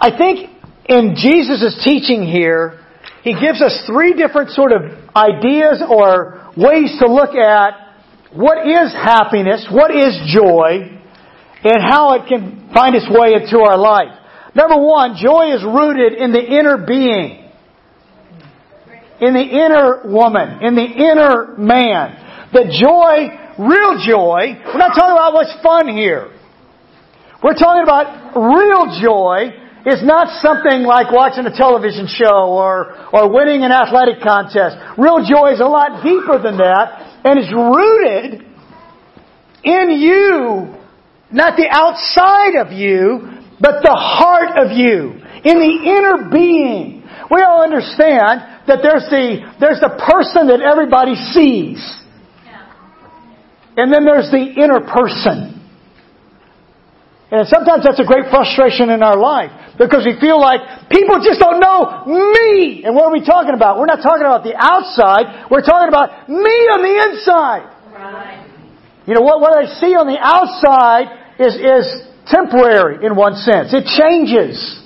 I 0.01 0.17
think 0.17 0.49
in 0.89 1.15
Jesus' 1.15 1.79
teaching 1.85 2.25
here, 2.25 2.81
he 3.23 3.35
gives 3.39 3.61
us 3.61 3.85
three 3.87 4.15
different 4.15 4.51
sort 4.51 4.73
of 4.73 4.81
ideas 5.15 5.85
or 5.87 6.51
ways 6.57 6.97
to 7.01 7.07
look 7.07 7.35
at 7.37 7.75
what 8.33 8.67
is 8.67 8.95
happiness, 8.95 9.69
what 9.71 9.95
is 9.95 10.19
joy, 10.33 10.89
and 11.65 11.83
how 11.85 12.15
it 12.15 12.27
can 12.29 12.71
find 12.73 12.97
its 12.97 13.07
way 13.11 13.35
into 13.35 13.61
our 13.61 13.77
life. 13.77 14.19
Number 14.55 14.83
one, 14.83 15.17
joy 15.21 15.55
is 15.55 15.63
rooted 15.63 16.15
in 16.15 16.33
the 16.33 16.41
inner 16.41 16.85
being 16.87 17.42
in 19.23 19.35
the 19.35 19.47
inner 19.47 20.03
woman, 20.03 20.67
in 20.67 20.75
the 20.75 20.83
inner 20.83 21.55
man. 21.57 22.51
The 22.51 22.67
joy, 22.75 23.31
real 23.55 23.95
joy, 24.03 24.59
we're 24.67 24.83
not 24.83 24.99
talking 24.99 25.15
about 25.15 25.33
what's 25.33 25.55
fun 25.63 25.87
here. 25.95 26.35
We're 27.39 27.55
talking 27.55 27.87
about 27.87 28.35
real 28.35 28.99
joy 28.99 29.55
is 29.87 30.03
not 30.03 30.43
something 30.43 30.83
like 30.83 31.11
watching 31.11 31.47
a 31.47 31.55
television 31.55 32.07
show 32.07 32.51
or, 32.51 32.95
or 33.15 33.33
winning 33.33 33.63
an 33.63 33.71
athletic 33.71 34.23
contest. 34.23 34.77
Real 34.99 35.23
joy 35.23 35.55
is 35.55 35.61
a 35.61 35.71
lot 35.71 36.03
deeper 36.03 36.43
than 36.43 36.59
that 36.59 37.23
and 37.25 37.39
is 37.39 37.51
rooted 37.51 38.43
in 39.63 39.91
you, 40.03 40.75
not 41.31 41.55
the 41.57 41.71
outside 41.71 42.59
of 42.59 42.73
you, 42.73 43.39
but 43.61 43.83
the 43.83 43.95
heart 43.95 44.59
of 44.59 44.75
you, 44.75 45.15
in 45.47 45.59
the 45.59 45.75
inner 45.87 46.31
being. 46.31 47.03
We 47.31 47.43
all 47.43 47.63
understand 47.63 48.52
that 48.67 48.81
there's 48.83 49.07
the, 49.11 49.43
there's 49.59 49.81
the 49.81 49.91
person 49.99 50.49
that 50.49 50.61
everybody 50.61 51.15
sees. 51.15 51.83
And 53.77 53.93
then 53.93 54.05
there's 54.05 54.31
the 54.31 54.43
inner 54.43 54.85
person. 54.85 55.59
And 57.33 57.49
sometimes 57.49 57.85
that's 57.89 57.99
a 57.99 58.05
great 58.05 58.29
frustration 58.29 58.91
in 58.91 59.03
our 59.03 59.17
life 59.17 59.51
because 59.81 60.05
we 60.05 60.21
feel 60.21 60.37
like 60.37 60.91
people 60.93 61.17
just 61.25 61.41
don't 61.41 61.65
know 61.65 62.05
me. 62.05 62.85
And 62.85 62.93
what 62.95 63.09
are 63.09 63.13
we 63.13 63.25
talking 63.25 63.57
about? 63.57 63.81
We're 63.81 63.89
not 63.89 64.05
talking 64.05 64.29
about 64.29 64.45
the 64.45 64.53
outside. 64.53 65.49
We're 65.49 65.65
talking 65.65 65.89
about 65.89 66.29
me 66.29 66.57
on 66.69 66.85
the 66.85 66.95
inside. 67.09 67.65
Right. 67.89 68.45
You 69.07 69.15
know, 69.15 69.23
what, 69.23 69.41
what 69.41 69.57
I 69.57 69.65
see 69.81 69.97
on 69.97 70.07
the 70.07 70.21
outside 70.21 71.41
is, 71.41 71.57
is 71.57 71.85
temporary 72.29 73.05
in 73.05 73.17
one 73.17 73.35
sense. 73.41 73.73
It 73.73 73.89
changes 73.89 74.82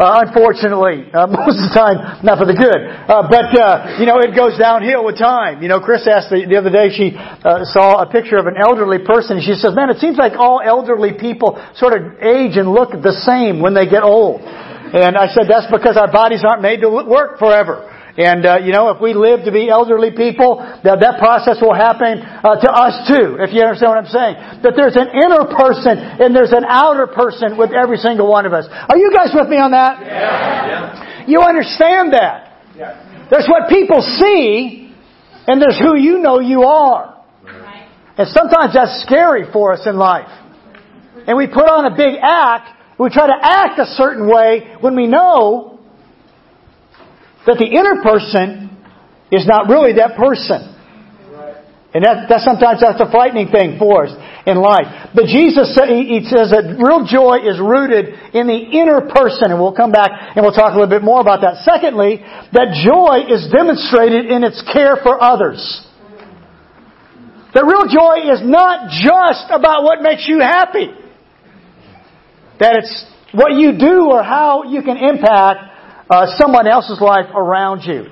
uh, 0.00 0.24
unfortunately, 0.24 1.04
uh, 1.12 1.26
most 1.44 1.60
of 1.60 1.68
the 1.68 1.74
time, 1.76 2.24
not 2.24 2.40
for 2.40 2.48
the 2.48 2.56
good. 2.56 2.80
Uh, 3.04 3.28
but, 3.28 3.52
uh, 3.52 4.00
you 4.00 4.08
know, 4.08 4.16
it 4.16 4.32
goes 4.32 4.56
downhill 4.56 5.04
with 5.04 5.20
time. 5.20 5.60
You 5.60 5.68
know, 5.68 5.78
Chris 5.78 6.08
asked 6.08 6.32
the, 6.32 6.48
the 6.48 6.56
other 6.56 6.72
day, 6.72 6.88
she 6.88 7.12
uh, 7.12 7.68
saw 7.68 8.00
a 8.00 8.08
picture 8.08 8.40
of 8.40 8.48
an 8.48 8.56
elderly 8.56 9.04
person, 9.04 9.36
and 9.36 9.44
she 9.44 9.52
says, 9.60 9.76
man, 9.76 9.92
it 9.92 10.00
seems 10.00 10.16
like 10.16 10.32
all 10.40 10.64
elderly 10.64 11.12
people 11.12 11.60
sort 11.76 11.92
of 11.92 12.16
age 12.24 12.56
and 12.56 12.72
look 12.72 12.96
the 12.96 13.12
same 13.28 13.60
when 13.60 13.76
they 13.76 13.84
get 13.84 14.00
old. 14.00 14.40
And 14.40 15.20
I 15.20 15.28
said, 15.28 15.46
that's 15.46 15.68
because 15.70 16.00
our 16.00 16.10
bodies 16.10 16.42
aren't 16.48 16.64
made 16.64 16.80
to 16.80 16.88
work 16.88 17.38
forever. 17.38 17.84
And, 18.20 18.44
uh, 18.44 18.60
you 18.60 18.76
know, 18.76 18.92
if 18.92 19.00
we 19.00 19.16
live 19.16 19.48
to 19.48 19.52
be 19.52 19.72
elderly 19.72 20.12
people, 20.12 20.60
that, 20.60 21.00
that 21.00 21.16
process 21.16 21.56
will 21.56 21.72
happen 21.72 22.20
uh, 22.20 22.60
to 22.60 22.68
us 22.68 23.08
too, 23.08 23.40
if 23.40 23.48
you 23.56 23.64
understand 23.64 23.96
what 23.96 24.04
I'm 24.04 24.12
saying. 24.12 24.60
That 24.60 24.76
there's 24.76 24.92
an 24.92 25.08
inner 25.08 25.48
person 25.48 25.96
and 25.96 26.36
there's 26.36 26.52
an 26.52 26.68
outer 26.68 27.08
person 27.08 27.56
with 27.56 27.72
every 27.72 27.96
single 27.96 28.28
one 28.28 28.44
of 28.44 28.52
us. 28.52 28.68
Are 28.68 29.00
you 29.00 29.08
guys 29.08 29.32
with 29.32 29.48
me 29.48 29.56
on 29.56 29.72
that? 29.72 30.04
Yeah. 30.04 31.24
You 31.24 31.40
understand 31.40 32.12
that. 32.12 32.60
Yeah. 32.76 33.28
There's 33.32 33.48
what 33.48 33.72
people 33.72 34.04
see, 34.04 34.92
and 35.46 35.62
there's 35.62 35.78
who 35.80 35.96
you 35.96 36.18
know 36.18 36.40
you 36.40 36.64
are. 36.68 37.24
And 38.18 38.28
sometimes 38.28 38.74
that's 38.74 39.00
scary 39.06 39.50
for 39.50 39.72
us 39.72 39.86
in 39.86 39.96
life. 39.96 40.28
And 41.26 41.38
we 41.38 41.46
put 41.46 41.64
on 41.64 41.90
a 41.90 41.96
big 41.96 42.20
act, 42.20 42.68
we 42.98 43.08
try 43.08 43.28
to 43.28 43.38
act 43.40 43.78
a 43.78 43.86
certain 43.96 44.28
way 44.28 44.76
when 44.80 44.94
we 44.94 45.06
know 45.06 45.69
that 47.46 47.56
the 47.56 47.66
inner 47.66 48.02
person 48.02 48.70
is 49.32 49.46
not 49.46 49.68
really 49.68 49.94
that 49.94 50.16
person. 50.16 50.76
And 51.90 52.06
that, 52.06 52.30
that 52.30 52.46
sometimes 52.46 52.78
that's 52.78 53.02
a 53.02 53.10
frightening 53.10 53.50
thing 53.50 53.74
for 53.74 54.06
us 54.06 54.14
in 54.46 54.54
life. 54.62 55.10
But 55.10 55.26
Jesus 55.26 55.74
he 55.74 56.22
says 56.22 56.54
that 56.54 56.78
real 56.78 57.02
joy 57.02 57.42
is 57.42 57.58
rooted 57.58 58.14
in 58.30 58.46
the 58.46 58.60
inner 58.78 59.10
person, 59.10 59.50
and 59.50 59.58
we'll 59.58 59.74
come 59.74 59.90
back 59.90 60.10
and 60.14 60.46
we'll 60.46 60.54
talk 60.54 60.70
a 60.70 60.78
little 60.78 60.90
bit 60.90 61.02
more 61.02 61.18
about 61.18 61.42
that. 61.42 61.66
Secondly, 61.66 62.22
that 62.54 62.78
joy 62.78 63.26
is 63.26 63.50
demonstrated 63.50 64.30
in 64.30 64.46
its 64.46 64.62
care 64.70 65.02
for 65.02 65.18
others. 65.18 65.58
That 67.58 67.66
real 67.66 67.90
joy 67.90 68.30
is 68.30 68.38
not 68.46 68.94
just 68.94 69.50
about 69.50 69.82
what 69.82 69.98
makes 69.98 70.30
you 70.30 70.38
happy. 70.38 70.94
That 72.62 72.78
it's 72.78 72.94
what 73.34 73.58
you 73.58 73.74
do 73.74 74.14
or 74.14 74.22
how 74.22 74.62
you 74.70 74.82
can 74.82 74.94
impact 74.94 75.69
uh, 76.10 76.26
someone 76.36 76.66
else's 76.66 77.00
life 77.00 77.30
around 77.34 77.82
you. 77.82 78.10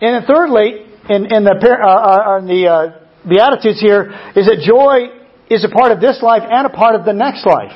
And 0.00 0.16
then 0.16 0.24
thirdly, 0.26 0.86
in, 1.08 1.26
in 1.28 1.44
the, 1.44 1.54
uh, 1.54 1.88
uh, 1.88 2.38
in 2.38 2.46
the 2.46 2.66
uh, 2.66 3.28
Beatitudes 3.28 3.80
here, 3.80 4.10
is 4.34 4.46
that 4.46 4.64
joy 4.64 5.12
is 5.48 5.64
a 5.64 5.68
part 5.68 5.92
of 5.92 6.00
this 6.00 6.22
life 6.22 6.42
and 6.42 6.66
a 6.66 6.70
part 6.70 6.94
of 6.94 7.04
the 7.04 7.12
next 7.12 7.46
life. 7.46 7.72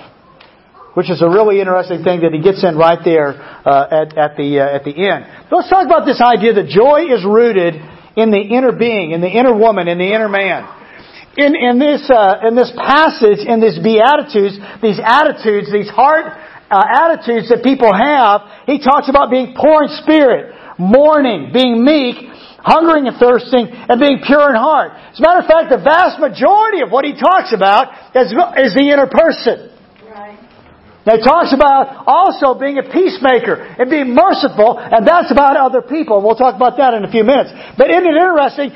Which 0.94 1.08
is 1.08 1.22
a 1.22 1.28
really 1.30 1.60
interesting 1.60 2.02
thing 2.02 2.26
that 2.26 2.34
he 2.34 2.42
gets 2.42 2.66
in 2.66 2.74
right 2.74 2.98
there 3.04 3.38
uh, 3.38 4.02
at, 4.02 4.18
at, 4.18 4.36
the, 4.36 4.58
uh, 4.58 4.76
at 4.76 4.82
the 4.82 4.90
end. 4.90 5.22
So 5.48 5.62
let's 5.62 5.70
talk 5.70 5.86
about 5.86 6.02
this 6.02 6.18
idea 6.18 6.54
that 6.58 6.66
joy 6.66 7.06
is 7.06 7.22
rooted 7.22 7.78
in 8.18 8.34
the 8.34 8.42
inner 8.42 8.72
being, 8.74 9.12
in 9.12 9.20
the 9.20 9.30
inner 9.30 9.54
woman, 9.54 9.86
in 9.86 9.98
the 9.98 10.10
inner 10.10 10.28
man. 10.28 10.66
In, 11.38 11.54
in, 11.54 11.78
this, 11.78 12.10
uh, 12.10 12.42
in 12.42 12.58
this 12.58 12.74
passage, 12.74 13.38
in 13.46 13.62
these 13.62 13.78
Beatitudes, 13.78 14.58
these 14.82 14.98
attitudes, 14.98 15.70
these 15.70 15.88
heart 15.88 16.26
uh, 16.70 16.78
attitudes 16.78 17.50
that 17.50 17.66
people 17.66 17.90
have, 17.90 18.46
he 18.64 18.78
talks 18.78 19.10
about 19.10 19.30
being 19.30 19.58
poor 19.58 19.84
in 19.84 19.90
spirit, 20.00 20.54
mourning, 20.78 21.50
being 21.52 21.82
meek, 21.82 22.30
hungering 22.62 23.10
and 23.10 23.18
thirsting, 23.18 23.66
and 23.66 23.98
being 23.98 24.22
pure 24.22 24.54
in 24.54 24.56
heart. 24.56 24.94
As 24.94 25.18
a 25.18 25.22
matter 25.22 25.42
of 25.42 25.48
fact, 25.50 25.74
the 25.74 25.82
vast 25.82 26.22
majority 26.22 26.86
of 26.86 26.94
what 26.94 27.04
he 27.04 27.18
talks 27.18 27.50
about 27.50 27.90
is, 28.14 28.30
is 28.30 28.70
the 28.78 28.86
inner 28.86 29.10
person. 29.10 29.74
Right. 30.06 30.38
Now 31.02 31.18
he 31.18 31.22
talks 31.26 31.50
about 31.50 32.06
also 32.06 32.54
being 32.54 32.78
a 32.78 32.86
peacemaker 32.86 33.58
and 33.58 33.90
being 33.90 34.14
merciful, 34.14 34.78
and 34.78 35.02
that's 35.02 35.32
about 35.34 35.58
other 35.58 35.82
people. 35.82 36.22
We'll 36.22 36.38
talk 36.38 36.54
about 36.54 36.78
that 36.78 36.94
in 36.94 37.02
a 37.02 37.10
few 37.10 37.24
minutes. 37.24 37.50
But 37.76 37.90
isn't 37.90 38.06
it 38.06 38.14
interesting? 38.14 38.70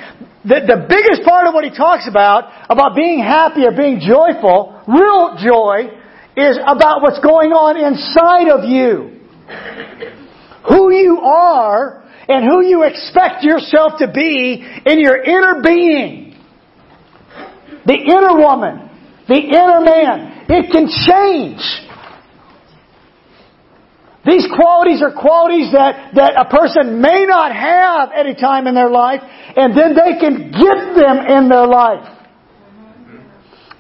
that 0.45 0.69
the 0.69 0.85
biggest 0.85 1.25
part 1.25 1.49
of 1.49 1.57
what 1.57 1.65
he 1.65 1.73
talks 1.73 2.05
about, 2.05 2.69
about 2.69 2.93
being 2.93 3.17
happy 3.17 3.65
or 3.65 3.73
being 3.73 3.97
joyful, 3.97 4.77
real 4.85 5.41
joy, 5.41 5.89
is 6.37 6.59
about 6.67 7.03
what's 7.03 7.21
going 7.21 7.53
on 7.53 7.77
inside 7.77 8.49
of 8.51 8.65
you. 8.69 9.21
Who 10.69 10.93
you 10.93 11.21
are 11.21 12.03
and 12.29 12.45
who 12.45 12.65
you 12.65 12.83
expect 12.83 13.45
yourself 13.45 13.99
to 13.99 14.11
be 14.11 14.65
in 14.87 15.01
your 15.01 15.23
inner 15.23 15.63
being. 15.63 16.35
The 17.87 17.95
inner 17.95 18.37
woman, 18.37 18.91
the 19.29 19.37
inner 19.37 19.81
man. 19.81 20.47
It 20.49 20.73
can 20.73 20.89
change. 20.89 21.61
These 24.25 24.49
qualities 24.57 25.03
are 25.03 25.13
qualities 25.13 25.73
that, 25.73 26.15
that 26.15 26.33
a 26.41 26.49
person 26.49 27.01
may 27.03 27.27
not 27.27 27.55
have 27.55 28.11
at 28.13 28.25
a 28.25 28.35
time 28.35 28.67
in 28.67 28.75
their 28.75 28.89
life, 28.89 29.21
and 29.23 29.77
then 29.77 29.95
they 29.95 30.19
can 30.19 30.51
get 30.51 30.97
them 30.97 31.19
in 31.29 31.49
their 31.51 31.67
life. 31.67 32.09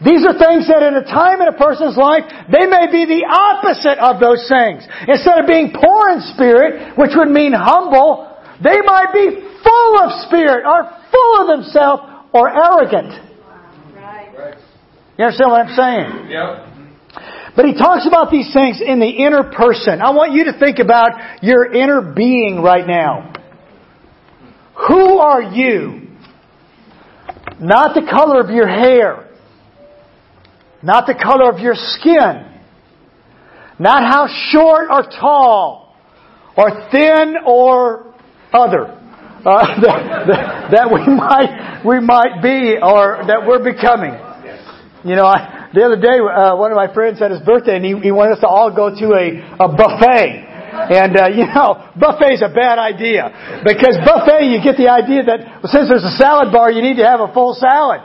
These 0.04 0.20
are 0.28 0.37
things 0.37 0.68
that 0.68 0.84
at 0.84 0.92
a 0.92 1.08
time 1.08 1.40
in 1.40 1.49
a 1.49 1.56
person's 1.56 1.96
life, 1.96 2.28
they 2.52 2.68
may 2.68 2.92
be 2.92 3.08
the 3.08 3.25
opposite 3.25 3.96
of 3.96 4.20
those 4.20 4.44
things. 4.52 4.84
Instead 5.08 5.40
of 5.40 5.46
being 5.49 5.73
poor 5.73 6.12
in 6.12 6.20
spirit, 6.37 6.92
which 6.99 7.16
would 7.16 7.32
mean 7.32 7.56
humble, 7.56 8.28
they 8.61 8.84
might 8.84 9.16
be 9.16 9.40
full 9.64 9.92
of 10.04 10.28
spirit, 10.28 10.68
or 10.68 10.92
full 11.08 11.32
of 11.40 11.46
themselves, 11.56 12.02
or 12.37 12.52
arrogant. 12.52 13.16
Right. 13.96 14.61
You 15.16 15.25
understand 15.25 15.50
what 15.50 15.64
I'm 15.64 15.75
saying? 15.75 16.30
Yep. 16.30 16.75
But 17.56 17.64
he 17.64 17.73
talks 17.73 18.06
about 18.06 18.30
these 18.30 18.52
things 18.52 18.82
in 18.84 19.00
the 19.00 19.08
inner 19.08 19.44
person. 19.56 20.02
I 20.02 20.11
want 20.11 20.32
you 20.32 20.44
to 20.52 20.58
think 20.58 20.80
about 20.80 21.42
your 21.42 21.73
inner 21.73 22.02
being 22.02 22.61
right 22.61 22.87
now. 22.87 23.32
Who 24.88 25.18
are 25.18 25.42
you? 25.42 26.08
Not 27.61 27.94
the 27.94 28.02
color 28.11 28.40
of 28.40 28.50
your 28.50 28.68
hair. 28.68 29.24
Not 30.85 31.07
the 31.07 31.17
color 31.17 31.50
of 31.50 31.61
your 31.61 31.73
skin. 31.75 32.45
Not 33.81 34.05
how 34.05 34.29
short 34.53 34.93
or 34.93 35.03
tall. 35.03 35.97
Or 36.57 36.88
thin 36.93 37.37
or 37.47 38.14
other. 38.53 38.85
Uh, 38.85 39.81
that, 39.81 40.00
that, 40.29 40.71
that 40.76 40.87
we 40.93 41.00
might, 41.09 41.83
we 41.88 42.00
might 42.05 42.45
be 42.45 42.76
or 42.76 43.25
that 43.25 43.49
we're 43.49 43.64
becoming. 43.64 44.12
You 45.09 45.17
know, 45.17 45.25
I, 45.25 45.73
the 45.73 45.85
other 45.85 45.97
day, 45.97 46.21
uh, 46.21 46.57
one 46.57 46.71
of 46.71 46.76
my 46.76 46.93
friends 46.93 47.19
had 47.19 47.33
his 47.33 47.41
birthday, 47.41 47.76
and 47.76 47.85
he, 47.85 47.97
he 48.09 48.12
wanted 48.12 48.37
us 48.37 48.41
to 48.41 48.49
all 48.49 48.69
go 48.69 48.93
to 48.93 49.07
a, 49.17 49.41
a 49.64 49.69
buffet. 49.73 50.53
And 50.75 51.17
uh, 51.17 51.29
you 51.29 51.49
know, 51.49 51.93
buffet 51.97 52.41
is 52.41 52.43
a 52.43 52.53
bad 52.53 52.79
idea 52.79 53.62
because 53.62 53.95
buffet 54.05 54.49
you 54.50 54.59
get 54.61 54.76
the 54.76 54.91
idea 54.91 55.23
that 55.23 55.62
well, 55.62 55.71
since 55.71 55.87
there's 55.87 56.03
a 56.03 56.17
salad 56.19 56.53
bar, 56.53 56.73
you 56.73 56.83
need 56.83 56.97
to 56.99 57.07
have 57.07 57.21
a 57.21 57.31
full 57.33 57.55
salad. 57.55 58.03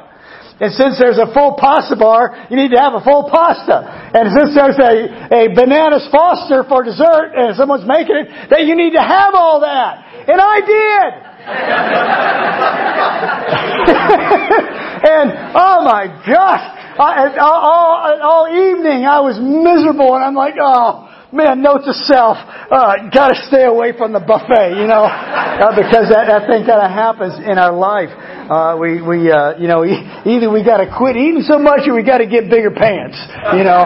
And 0.60 0.76
since 0.76 1.00
there's 1.00 1.18
a 1.18 1.32
full 1.34 1.56
pasta 1.56 1.96
bar, 1.96 2.36
you 2.52 2.58
need 2.60 2.72
to 2.76 2.80
have 2.80 2.94
a 2.94 3.00
full 3.00 3.30
pasta. 3.32 3.80
And 4.12 4.28
since 4.36 4.52
there's 4.56 4.76
a, 4.76 5.08
a 5.32 5.48
bananas 5.56 6.06
foster 6.12 6.66
for 6.68 6.84
dessert 6.84 7.32
and 7.36 7.56
someone's 7.56 7.88
making 7.88 8.16
it, 8.16 8.28
that 8.52 8.66
you 8.68 8.76
need 8.76 8.92
to 8.92 9.02
have 9.02 9.34
all 9.34 9.62
that. 9.62 10.04
And 10.28 10.36
I 10.36 10.60
did. 10.60 11.14
and 15.10 15.32
oh 15.56 15.80
my 15.88 16.08
gosh, 16.28 16.76
I, 17.00 17.32
all, 17.40 17.62
all, 17.64 18.20
all 18.22 18.48
evening 18.52 19.06
I 19.06 19.22
was 19.22 19.40
miserable 19.40 20.16
and 20.16 20.26
I'm 20.26 20.36
like, 20.36 20.56
oh, 20.60 21.09
man, 21.32 21.62
note 21.62 21.86
to 21.86 21.94
self, 21.94 22.38
uh, 22.38 23.10
gotta 23.14 23.36
stay 23.48 23.66
away 23.66 23.94
from 23.98 24.14
the 24.14 24.20
buffet, 24.20 24.78
you 24.78 24.88
know, 24.90 25.06
uh, 25.06 25.74
because 25.76 26.10
that, 26.10 26.26
that 26.26 26.50
thing 26.50 26.66
kind 26.66 26.82
of 26.82 26.90
happens 26.90 27.38
in 27.42 27.58
our 27.58 27.74
life. 27.74 28.10
Uh, 28.50 28.74
we, 28.82 28.98
we, 28.98 29.30
uh, 29.30 29.54
you 29.62 29.70
know, 29.70 29.86
either 29.86 30.50
we 30.50 30.66
gotta 30.66 30.90
quit 30.90 31.16
eating 31.16 31.46
so 31.46 31.60
much 31.60 31.86
or 31.86 31.94
we 31.94 32.02
gotta 32.02 32.26
get 32.26 32.50
bigger 32.50 32.74
pants, 32.74 33.18
you 33.54 33.62
know. 33.62 33.86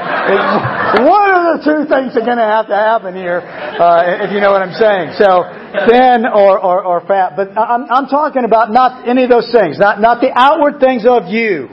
one 1.03 1.29
of 1.35 1.43
the 1.55 1.59
two 1.67 1.83
things 1.91 2.15
are 2.15 2.25
gonna 2.25 2.47
have 2.47 2.67
to 2.71 2.75
happen 2.75 3.15
here, 3.15 3.43
uh, 3.43 4.23
if 4.23 4.31
you 4.31 4.39
know 4.39 4.55
what 4.55 4.63
I'm 4.63 4.75
saying. 4.79 5.19
So, 5.19 5.43
thin 5.89 6.23
or, 6.29 6.59
or, 6.59 6.79
or 6.85 7.01
fat. 7.07 7.35
But 7.35 7.57
I'm, 7.57 7.89
I'm 7.91 8.07
talking 8.07 8.45
about 8.45 8.71
not 8.71 9.07
any 9.07 9.23
of 9.23 9.29
those 9.29 9.51
things, 9.51 9.79
not, 9.79 9.99
not 9.99 10.21
the 10.21 10.31
outward 10.31 10.79
things 10.79 11.03
of 11.03 11.27
you 11.27 11.67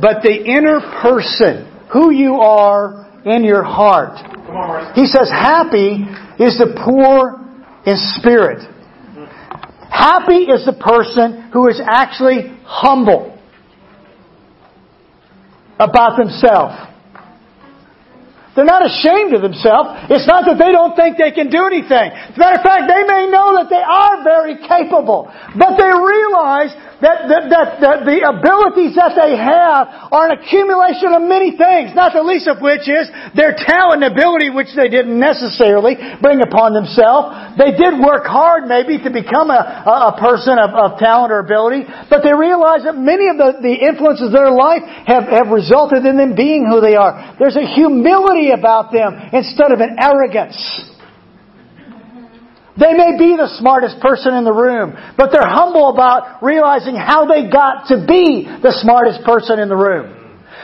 but 0.00 0.22
the 0.22 0.32
inner 0.32 0.80
person, 1.02 1.66
who 1.92 2.10
you 2.10 2.34
are 2.36 3.20
in 3.24 3.44
your 3.44 3.62
heart. 3.62 4.16
He 4.94 5.06
says, 5.06 5.30
happy 5.30 6.04
is 6.38 6.58
the 6.58 6.74
poor 6.84 7.40
in 7.86 7.96
spirit. 8.16 8.66
Happy 9.90 10.46
is 10.46 10.64
the 10.64 10.72
person 10.72 11.50
who 11.52 11.68
is 11.68 11.80
actually 11.84 12.56
humble 12.64 13.36
about 15.78 16.16
themselves. 16.16 16.76
They're 18.54 18.68
not 18.68 18.84
ashamed 18.84 19.32
of 19.32 19.42
themselves. 19.42 20.10
It's 20.10 20.26
not 20.26 20.44
that 20.44 20.58
they 20.58 20.72
don't 20.74 20.94
think 20.98 21.16
they 21.16 21.30
can 21.30 21.48
do 21.48 21.64
anything. 21.70 22.10
As 22.10 22.34
a 22.34 22.38
matter 22.38 22.58
of 22.58 22.66
fact, 22.66 22.90
they 22.90 23.06
may 23.06 23.30
know 23.30 23.54
that 23.56 23.70
they 23.70 23.80
are 23.80 24.22
very 24.26 24.58
capable, 24.58 25.30
but 25.54 25.78
they 25.78 25.88
realize 25.88 26.74
that, 27.00 27.28
that, 27.32 27.44
that, 27.48 27.68
that 27.80 27.98
the 28.04 28.20
abilities 28.28 28.92
that 28.96 29.16
they 29.16 29.32
have 29.32 30.12
are 30.12 30.28
an 30.28 30.36
accumulation 30.36 31.16
of 31.16 31.24
many 31.24 31.56
things, 31.56 31.96
not 31.96 32.12
the 32.12 32.20
least 32.20 32.44
of 32.44 32.60
which 32.60 32.84
is 32.84 33.08
their 33.32 33.56
talent 33.56 34.04
and 34.04 34.12
ability, 34.12 34.52
which 34.52 34.72
they 34.76 34.92
didn't 34.92 35.16
necessarily 35.16 35.96
bring 36.20 36.44
upon 36.44 36.76
themselves. 36.76 37.56
They 37.56 37.72
did 37.72 37.96
work 37.96 38.28
hard 38.28 38.68
maybe 38.68 39.00
to 39.00 39.10
become 39.12 39.48
a, 39.48 40.12
a 40.12 40.14
person 40.20 40.60
of, 40.60 40.76
of 40.76 41.00
talent 41.00 41.32
or 41.32 41.40
ability, 41.40 41.88
but 42.12 42.20
they 42.20 42.36
realize 42.36 42.84
that 42.84 43.00
many 43.00 43.32
of 43.32 43.40
the, 43.40 43.64
the 43.64 43.76
influences 43.80 44.28
of 44.28 44.36
their 44.36 44.52
life 44.52 44.84
have, 45.08 45.24
have 45.28 45.48
resulted 45.48 46.04
in 46.04 46.20
them 46.20 46.36
being 46.36 46.68
who 46.68 46.80
they 46.84 46.96
are. 46.96 47.36
There's 47.40 47.56
a 47.56 47.64
humility 47.64 48.52
about 48.52 48.92
them 48.92 49.16
instead 49.32 49.72
of 49.72 49.80
an 49.80 49.96
arrogance. 49.96 50.89
They 52.80 52.96
may 52.96 53.12
be 53.20 53.36
the 53.36 53.52
smartest 53.60 54.00
person 54.00 54.32
in 54.32 54.48
the 54.48 54.56
room, 54.56 54.96
but 55.20 55.28
they're 55.28 55.44
humble 55.44 55.92
about 55.92 56.40
realizing 56.40 56.96
how 56.96 57.28
they 57.28 57.52
got 57.52 57.92
to 57.92 58.08
be 58.08 58.48
the 58.48 58.72
smartest 58.80 59.20
person 59.22 59.60
in 59.60 59.68
the 59.68 59.76
room. 59.76 60.16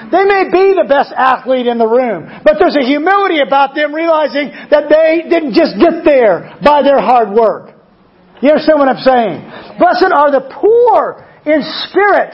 They 0.08 0.24
may 0.24 0.48
be 0.48 0.72
the 0.72 0.88
best 0.88 1.12
athlete 1.12 1.68
in 1.68 1.76
the 1.76 1.88
room, 1.88 2.24
but 2.40 2.56
there's 2.56 2.76
a 2.76 2.84
humility 2.84 3.44
about 3.44 3.76
them 3.76 3.92
realizing 3.92 4.48
that 4.72 4.88
they 4.88 5.28
didn't 5.28 5.52
just 5.52 5.76
get 5.76 6.04
there 6.08 6.56
by 6.64 6.80
their 6.80 7.00
hard 7.00 7.36
work. 7.36 7.76
You 8.40 8.48
understand 8.52 8.80
what 8.80 8.88
I'm 8.88 9.04
saying? 9.04 9.36
Blessed 9.76 10.12
are 10.12 10.30
the 10.32 10.44
poor 10.56 11.20
in 11.44 11.60
spirit. 11.88 12.32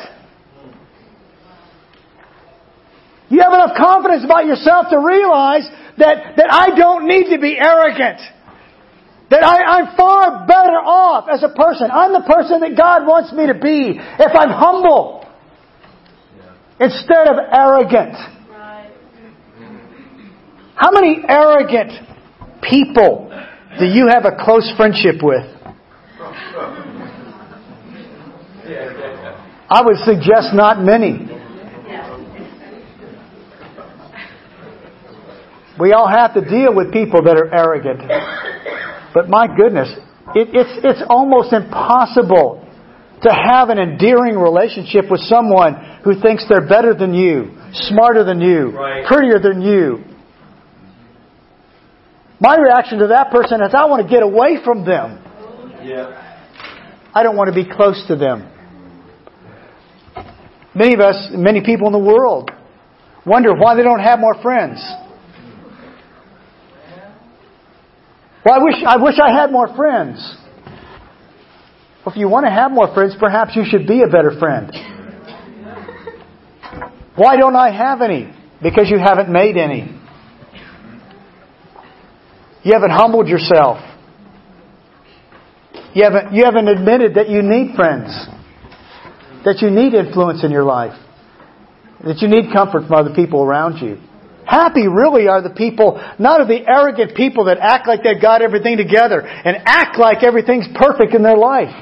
You 3.30 3.40
have 3.40 3.54
enough 3.54 3.74
confidence 3.74 4.22
about 4.24 4.46
yourself 4.46 4.90
to 4.90 4.98
realize 4.98 5.66
that, 5.98 6.36
that 6.36 6.52
I 6.52 6.74
don't 6.76 7.06
need 7.06 7.34
to 7.34 7.40
be 7.40 7.56
arrogant. 7.56 8.20
That 9.32 9.44
I, 9.44 9.80
am 9.80 9.96
far 9.96 10.46
better 10.46 10.76
off 10.76 11.24
as 11.32 11.42
a 11.42 11.48
person. 11.48 11.88
I'm 11.90 12.12
the 12.12 12.20
person 12.20 12.60
that 12.60 12.76
God 12.76 13.06
wants 13.06 13.32
me 13.32 13.46
to 13.46 13.54
be 13.54 13.96
if 13.96 14.32
I'm 14.36 14.52
humble 14.52 15.24
instead 16.78 17.28
of 17.28 17.40
arrogant. 17.50 18.12
How 20.76 20.90
many 20.92 21.24
arrogant 21.26 21.92
people 22.60 23.32
do 23.78 23.86
you 23.86 24.08
have 24.08 24.26
a 24.26 24.36
close 24.38 24.70
friendship 24.76 25.22
with? 25.22 25.48
I 29.70 29.80
would 29.82 29.96
suggest 30.04 30.52
not 30.52 30.84
many. 30.84 31.26
We 35.80 35.94
all 35.94 36.06
have 36.06 36.34
to 36.34 36.42
deal 36.42 36.74
with 36.74 36.92
people 36.92 37.22
that 37.22 37.38
are 37.38 37.48
arrogant. 37.50 38.02
But 39.14 39.28
my 39.28 39.46
goodness, 39.46 39.92
it, 40.34 40.48
it's, 40.52 40.84
it's 40.84 41.02
almost 41.08 41.52
impossible 41.52 42.66
to 43.22 43.30
have 43.30 43.68
an 43.68 43.78
endearing 43.78 44.36
relationship 44.36 45.10
with 45.10 45.20
someone 45.20 46.00
who 46.04 46.20
thinks 46.20 46.44
they're 46.48 46.66
better 46.66 46.94
than 46.94 47.14
you, 47.14 47.56
smarter 47.72 48.24
than 48.24 48.40
you, 48.40 48.70
right. 48.70 49.06
prettier 49.06 49.38
than 49.38 49.62
you. 49.62 50.04
My 52.40 52.56
reaction 52.56 52.98
to 52.98 53.08
that 53.08 53.30
person 53.30 53.62
is 53.62 53.72
I 53.72 53.86
want 53.86 54.02
to 54.02 54.12
get 54.12 54.24
away 54.24 54.58
from 54.64 54.84
them. 54.84 55.22
Yeah. 55.84 56.18
I 57.14 57.22
don't 57.22 57.36
want 57.36 57.54
to 57.54 57.54
be 57.54 57.68
close 57.68 58.04
to 58.08 58.16
them. 58.16 58.48
Many 60.74 60.94
of 60.94 61.00
us, 61.00 61.28
many 61.30 61.62
people 61.62 61.86
in 61.86 61.92
the 61.92 61.98
world, 61.98 62.50
wonder 63.26 63.54
why 63.54 63.76
they 63.76 63.82
don't 63.82 64.00
have 64.00 64.18
more 64.18 64.40
friends. 64.42 64.82
Well, 68.44 68.54
I 68.54 68.62
wish, 68.62 68.74
I 68.86 68.96
wish 68.96 69.14
I 69.22 69.30
had 69.30 69.52
more 69.52 69.74
friends. 69.74 70.36
Well, 72.04 72.14
if 72.14 72.16
you 72.16 72.28
want 72.28 72.46
to 72.46 72.50
have 72.50 72.72
more 72.72 72.92
friends, 72.92 73.14
perhaps 73.18 73.54
you 73.54 73.62
should 73.64 73.86
be 73.86 74.02
a 74.02 74.08
better 74.08 74.32
friend. 74.38 74.72
Why 77.14 77.36
don't 77.36 77.54
I 77.54 77.70
have 77.70 78.02
any? 78.02 78.32
Because 78.60 78.90
you 78.90 78.98
haven't 78.98 79.30
made 79.30 79.56
any. 79.56 79.98
You 82.64 82.72
haven't 82.72 82.90
humbled 82.90 83.28
yourself. 83.28 83.78
You 85.94 86.04
haven't, 86.04 86.32
you 86.32 86.44
haven't 86.44 86.68
admitted 86.68 87.14
that 87.14 87.28
you 87.28 87.42
need 87.42 87.76
friends. 87.76 88.08
That 89.44 89.58
you 89.60 89.70
need 89.70 89.94
influence 89.94 90.42
in 90.44 90.50
your 90.50 90.64
life. 90.64 90.98
That 92.04 92.18
you 92.18 92.28
need 92.28 92.52
comfort 92.52 92.88
from 92.88 92.92
other 92.92 93.14
people 93.14 93.42
around 93.42 93.78
you. 93.78 93.98
Happy 94.52 94.86
really 94.86 95.28
are 95.28 95.40
the 95.40 95.56
people, 95.56 95.96
not 96.18 96.42
of 96.42 96.46
the 96.46 96.60
arrogant 96.68 97.16
people 97.16 97.46
that 97.46 97.56
act 97.56 97.88
like 97.88 98.04
they've 98.04 98.20
got 98.20 98.42
everything 98.42 98.76
together 98.76 99.24
and 99.24 99.56
act 99.64 99.96
like 99.96 100.22
everything's 100.22 100.68
perfect 100.76 101.14
in 101.14 101.22
their 101.22 101.38
life. 101.38 101.72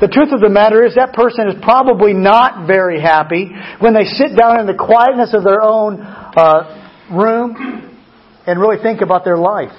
The 0.00 0.06
truth 0.06 0.30
of 0.30 0.38
the 0.38 0.48
matter 0.48 0.86
is 0.86 0.94
that 0.94 1.12
person 1.12 1.48
is 1.48 1.56
probably 1.60 2.14
not 2.14 2.68
very 2.68 3.00
happy 3.00 3.50
when 3.80 3.94
they 3.94 4.04
sit 4.04 4.38
down 4.38 4.60
in 4.60 4.66
the 4.70 4.78
quietness 4.78 5.34
of 5.34 5.42
their 5.42 5.60
own 5.60 5.98
uh, 5.98 7.10
room 7.10 7.98
and 8.46 8.60
really 8.60 8.80
think 8.80 9.02
about 9.02 9.24
their 9.24 9.36
life. 9.36 9.74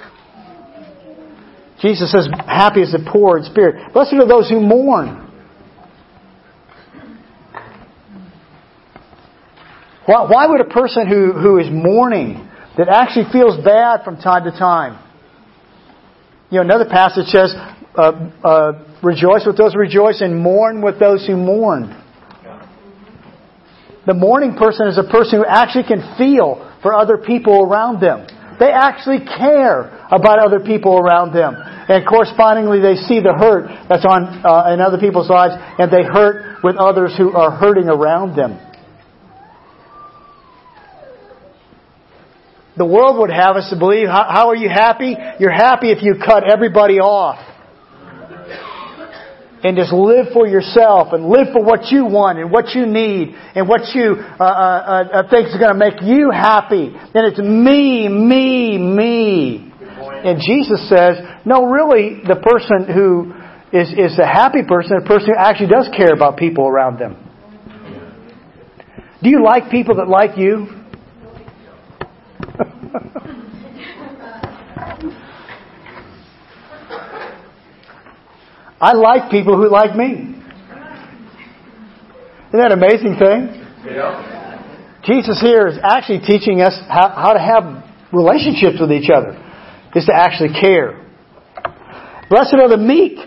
Jesus 1.80 2.12
says, 2.12 2.28
happy 2.44 2.82
is 2.82 2.92
the 2.92 3.00
poor 3.10 3.38
in 3.38 3.44
spirit. 3.44 3.94
Blessed 3.94 4.12
are 4.20 4.28
those 4.28 4.50
who 4.50 4.60
mourn. 4.60 5.21
Why, 10.06 10.26
why 10.28 10.46
would 10.46 10.60
a 10.60 10.70
person 10.70 11.06
who, 11.06 11.32
who 11.32 11.58
is 11.58 11.66
mourning, 11.70 12.48
that 12.76 12.88
actually 12.88 13.30
feels 13.30 13.62
bad 13.62 14.02
from 14.04 14.16
time 14.16 14.44
to 14.44 14.50
time, 14.50 14.98
you 16.50 16.56
know, 16.56 16.64
another 16.64 16.86
passage 16.88 17.26
says, 17.26 17.54
uh, 17.96 18.30
uh, 18.44 18.72
rejoice 19.02 19.44
with 19.46 19.56
those 19.56 19.74
who 19.74 19.78
rejoice 19.78 20.20
and 20.20 20.36
mourn 20.36 20.82
with 20.82 20.98
those 20.98 21.26
who 21.26 21.36
mourn. 21.36 21.98
The 24.06 24.14
mourning 24.14 24.56
person 24.56 24.88
is 24.88 24.98
a 24.98 25.04
person 25.04 25.38
who 25.38 25.46
actually 25.46 25.84
can 25.84 26.16
feel 26.18 26.60
for 26.82 26.92
other 26.92 27.16
people 27.16 27.62
around 27.62 28.00
them. 28.00 28.26
They 28.58 28.70
actually 28.70 29.20
care 29.24 29.88
about 30.10 30.38
other 30.38 30.60
people 30.60 30.98
around 30.98 31.32
them. 31.32 31.54
And 31.56 32.06
correspondingly, 32.06 32.80
they 32.80 32.96
see 32.96 33.20
the 33.20 33.32
hurt 33.32 33.70
that's 33.88 34.04
on 34.04 34.44
uh, 34.44 34.74
in 34.74 34.80
other 34.80 34.98
people's 34.98 35.30
lives, 35.30 35.54
and 35.78 35.90
they 35.90 36.02
hurt 36.02 36.62
with 36.62 36.76
others 36.76 37.14
who 37.16 37.32
are 37.32 37.50
hurting 37.50 37.88
around 37.88 38.36
them. 38.36 38.58
The 42.76 42.86
world 42.86 43.18
would 43.18 43.30
have 43.30 43.56
us 43.56 43.68
to 43.70 43.78
believe, 43.78 44.08
how, 44.08 44.26
how 44.28 44.48
are 44.48 44.56
you 44.56 44.68
happy? 44.68 45.14
You're 45.38 45.52
happy 45.52 45.90
if 45.90 46.02
you 46.02 46.14
cut 46.24 46.50
everybody 46.50 46.98
off. 47.00 47.38
And 49.64 49.76
just 49.76 49.92
live 49.92 50.26
for 50.32 50.48
yourself 50.48 51.12
and 51.12 51.28
live 51.28 51.48
for 51.52 51.62
what 51.62 51.92
you 51.92 52.04
want 52.04 52.38
and 52.38 52.50
what 52.50 52.74
you 52.74 52.84
need 52.84 53.36
and 53.54 53.68
what 53.68 53.94
you 53.94 54.16
uh, 54.18 54.42
uh, 54.42 55.04
uh, 55.12 55.30
think 55.30 55.48
is 55.48 55.54
going 55.54 55.70
to 55.70 55.78
make 55.78 56.02
you 56.02 56.30
happy. 56.32 56.90
And 56.90 57.26
it's 57.30 57.38
me, 57.38 58.08
me, 58.08 58.78
me. 58.78 59.72
And 60.24 60.40
Jesus 60.40 60.88
says, 60.88 61.18
no, 61.44 61.66
really, 61.66 62.22
the 62.26 62.42
person 62.42 62.92
who 62.92 63.34
is, 63.72 63.88
is 63.92 64.18
a 64.18 64.26
happy 64.26 64.62
person, 64.66 64.96
a 64.96 65.06
person 65.06 65.28
who 65.28 65.38
actually 65.38 65.68
does 65.68 65.88
care 65.96 66.12
about 66.12 66.36
people 66.36 66.66
around 66.66 66.98
them. 66.98 67.16
Do 69.22 69.30
you 69.30 69.44
like 69.44 69.70
people 69.70 69.96
that 69.96 70.08
like 70.08 70.36
you? 70.36 70.81
I 78.82 78.94
like 78.94 79.30
people 79.30 79.56
who 79.56 79.70
like 79.70 79.94
me. 79.94 80.34
Isn't 82.48 82.58
that 82.58 82.72
an 82.72 82.82
amazing 82.82 83.14
thing? 83.16 83.62
Yeah. 83.86 84.98
Jesus 85.04 85.40
here 85.40 85.68
is 85.68 85.78
actually 85.80 86.18
teaching 86.18 86.60
us 86.60 86.74
how, 86.88 87.10
how 87.10 87.32
to 87.32 87.38
have 87.38 87.84
relationships 88.12 88.78
with 88.80 88.90
each 88.90 89.08
other, 89.08 89.38
is 89.94 90.04
to 90.06 90.12
actually 90.12 90.60
care. 90.60 90.98
Blessed 92.28 92.54
are 92.54 92.68
the 92.68 92.76
meek. 92.76 93.18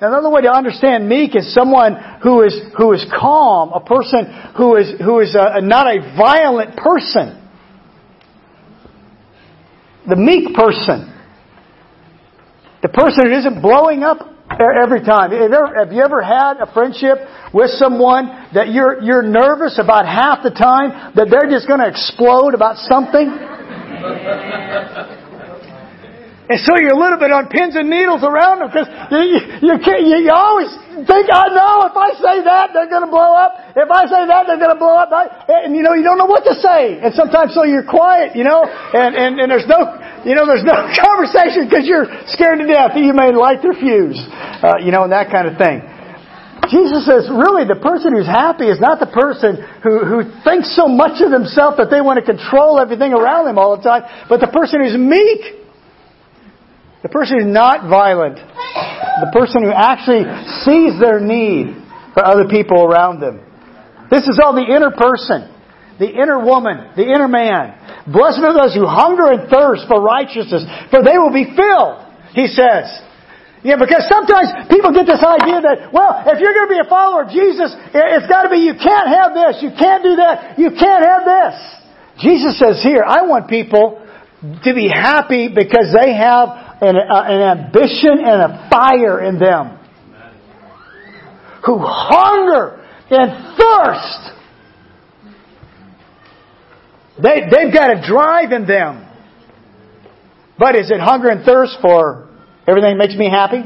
Another 0.00 0.28
way 0.28 0.42
to 0.42 0.50
understand 0.50 1.08
meek 1.08 1.36
is 1.36 1.54
someone 1.54 1.96
who 2.20 2.42
is 2.42 2.60
who 2.76 2.92
is 2.92 3.06
calm, 3.16 3.70
a 3.72 3.80
person 3.80 4.26
who 4.56 4.74
is 4.74 4.92
who 5.00 5.20
is 5.20 5.36
a, 5.38 5.60
not 5.60 5.86
a 5.86 6.00
violent 6.18 6.76
person. 6.76 7.40
The 10.08 10.16
meek 10.16 10.52
person. 10.54 11.13
The 12.84 12.92
person 12.92 13.24
who 13.24 13.32
isn't 13.32 13.62
blowing 13.62 14.04
up 14.04 14.20
every 14.60 15.00
time. 15.00 15.32
Have 15.32 15.40
you, 15.40 15.48
ever, 15.48 15.72
have 15.72 15.90
you 15.90 16.04
ever 16.04 16.20
had 16.20 16.60
a 16.60 16.70
friendship 16.70 17.16
with 17.54 17.70
someone 17.80 18.28
that 18.52 18.76
you're, 18.76 19.00
you're 19.00 19.24
nervous 19.24 19.80
about 19.80 20.04
half 20.04 20.44
the 20.44 20.52
time 20.52 21.16
that 21.16 21.32
they're 21.32 21.48
just 21.48 21.66
going 21.66 21.80
to 21.80 21.88
explode 21.88 22.52
about 22.52 22.76
something? 22.76 23.24
And 26.44 26.60
so 26.60 26.76
you're 26.76 26.92
a 26.92 27.00
little 27.00 27.16
bit 27.16 27.32
on 27.32 27.48
pins 27.48 27.72
and 27.72 27.88
needles 27.88 28.20
around 28.20 28.60
them 28.60 28.68
because 28.68 28.84
you, 29.16 29.64
you, 29.64 29.80
can't, 29.80 30.04
you, 30.04 30.28
you 30.28 30.32
always 30.32 30.68
think, 31.08 31.32
I 31.32 31.48
know 31.48 31.88
if 31.88 31.96
I 31.96 32.12
say 32.20 32.44
that, 32.44 32.68
they're 32.76 32.92
going 32.92 33.00
to 33.00 33.08
blow 33.08 33.32
up. 33.32 33.56
If 33.72 33.88
I 33.88 34.04
say 34.04 34.28
that, 34.28 34.44
they're 34.44 34.60
going 34.60 34.76
to 34.76 34.76
blow 34.76 34.92
up. 34.92 35.08
And 35.48 35.72
you 35.72 35.80
know, 35.80 35.96
you 35.96 36.04
don't 36.04 36.20
know 36.20 36.28
what 36.28 36.44
to 36.44 36.52
say. 36.60 37.00
And 37.00 37.16
sometimes 37.16 37.56
so 37.56 37.64
you're 37.64 37.88
quiet, 37.88 38.36
you 38.36 38.44
know, 38.44 38.60
and, 38.60 39.16
and, 39.16 39.40
and 39.40 39.48
there's 39.48 39.64
no, 39.64 39.88
you 40.24 40.34
know, 40.34 40.48
there's 40.48 40.64
no 40.64 40.74
conversation 41.04 41.68
because 41.68 41.84
you're 41.84 42.08
scared 42.32 42.58
to 42.60 42.66
death 42.66 42.96
that 42.96 43.04
you 43.04 43.12
may 43.12 43.32
light 43.32 43.60
their 43.60 43.76
fuse, 43.76 44.18
uh, 44.18 44.80
you 44.80 44.90
know, 44.90 45.04
and 45.04 45.12
that 45.12 45.30
kind 45.30 45.48
of 45.48 45.56
thing. 45.60 45.84
Jesus 46.72 47.04
says, 47.04 47.28
really, 47.28 47.68
the 47.68 47.76
person 47.76 48.16
who's 48.16 48.26
happy 48.26 48.64
is 48.64 48.80
not 48.80 48.96
the 48.96 49.10
person 49.12 49.60
who, 49.84 50.00
who 50.00 50.18
thinks 50.48 50.72
so 50.72 50.88
much 50.88 51.20
of 51.20 51.28
themselves 51.28 51.76
that 51.76 51.92
they 51.92 52.00
want 52.00 52.16
to 52.18 52.24
control 52.24 52.80
everything 52.80 53.12
around 53.12 53.44
them 53.44 53.58
all 53.58 53.76
the 53.76 53.84
time, 53.84 54.08
but 54.28 54.40
the 54.40 54.48
person 54.48 54.80
who's 54.80 54.96
meek. 54.96 55.60
The 57.04 57.12
person 57.12 57.36
who's 57.36 57.52
not 57.52 57.84
violent. 57.84 58.40
The 58.40 59.30
person 59.36 59.62
who 59.62 59.70
actually 59.70 60.24
sees 60.64 60.96
their 60.96 61.20
need 61.20 61.76
for 62.16 62.24
other 62.24 62.48
people 62.48 62.80
around 62.82 63.20
them. 63.20 63.44
This 64.10 64.24
is 64.24 64.40
all 64.42 64.54
the 64.54 64.64
inner 64.64 64.90
person, 64.90 65.52
the 65.98 66.08
inner 66.08 66.40
woman, 66.40 66.96
the 66.96 67.04
inner 67.04 67.28
man. 67.28 67.76
Blessed 68.06 68.44
are 68.44 68.52
those 68.52 68.76
who 68.76 68.84
hunger 68.84 69.32
and 69.32 69.48
thirst 69.48 69.88
for 69.88 70.00
righteousness, 70.00 70.64
for 70.92 71.00
they 71.00 71.16
will 71.16 71.32
be 71.32 71.48
filled, 71.56 72.04
he 72.36 72.46
says. 72.48 73.00
Yeah, 73.64 73.80
because 73.80 74.04
sometimes 74.12 74.68
people 74.68 74.92
get 74.92 75.08
this 75.08 75.24
idea 75.24 75.64
that, 75.64 75.88
well, 75.88 76.20
if 76.28 76.36
you're 76.36 76.52
going 76.52 76.68
to 76.68 76.74
be 76.76 76.82
a 76.84 76.88
follower 76.88 77.24
of 77.24 77.32
Jesus, 77.32 77.72
it's 77.72 78.28
got 78.28 78.44
to 78.44 78.52
be 78.52 78.60
you 78.60 78.76
can't 78.76 79.08
have 79.08 79.32
this, 79.32 79.64
you 79.64 79.72
can't 79.72 80.04
do 80.04 80.20
that, 80.20 80.60
you 80.60 80.68
can't 80.76 81.00
have 81.00 81.24
this. 81.24 81.56
Jesus 82.20 82.60
says 82.60 82.84
here, 82.84 83.00
I 83.00 83.24
want 83.24 83.48
people 83.48 84.04
to 84.44 84.74
be 84.74 84.92
happy 84.92 85.48
because 85.48 85.96
they 85.96 86.12
have 86.12 86.76
an, 86.84 86.96
uh, 87.00 87.24
an 87.24 87.40
ambition 87.40 88.20
and 88.20 88.52
a 88.52 88.68
fire 88.68 89.24
in 89.24 89.38
them. 89.38 89.80
Who 91.64 91.80
hunger 91.80 92.84
and 93.08 93.56
thirst. 93.56 94.33
They, 97.22 97.42
they've 97.50 97.72
got 97.72 97.96
a 97.96 98.06
drive 98.06 98.52
in 98.52 98.66
them. 98.66 99.08
But 100.58 100.76
is 100.76 100.90
it 100.90 101.00
hunger 101.00 101.28
and 101.28 101.44
thirst 101.44 101.78
for 101.80 102.28
everything 102.66 102.96
makes 102.98 103.14
me 103.14 103.28
happy? 103.28 103.62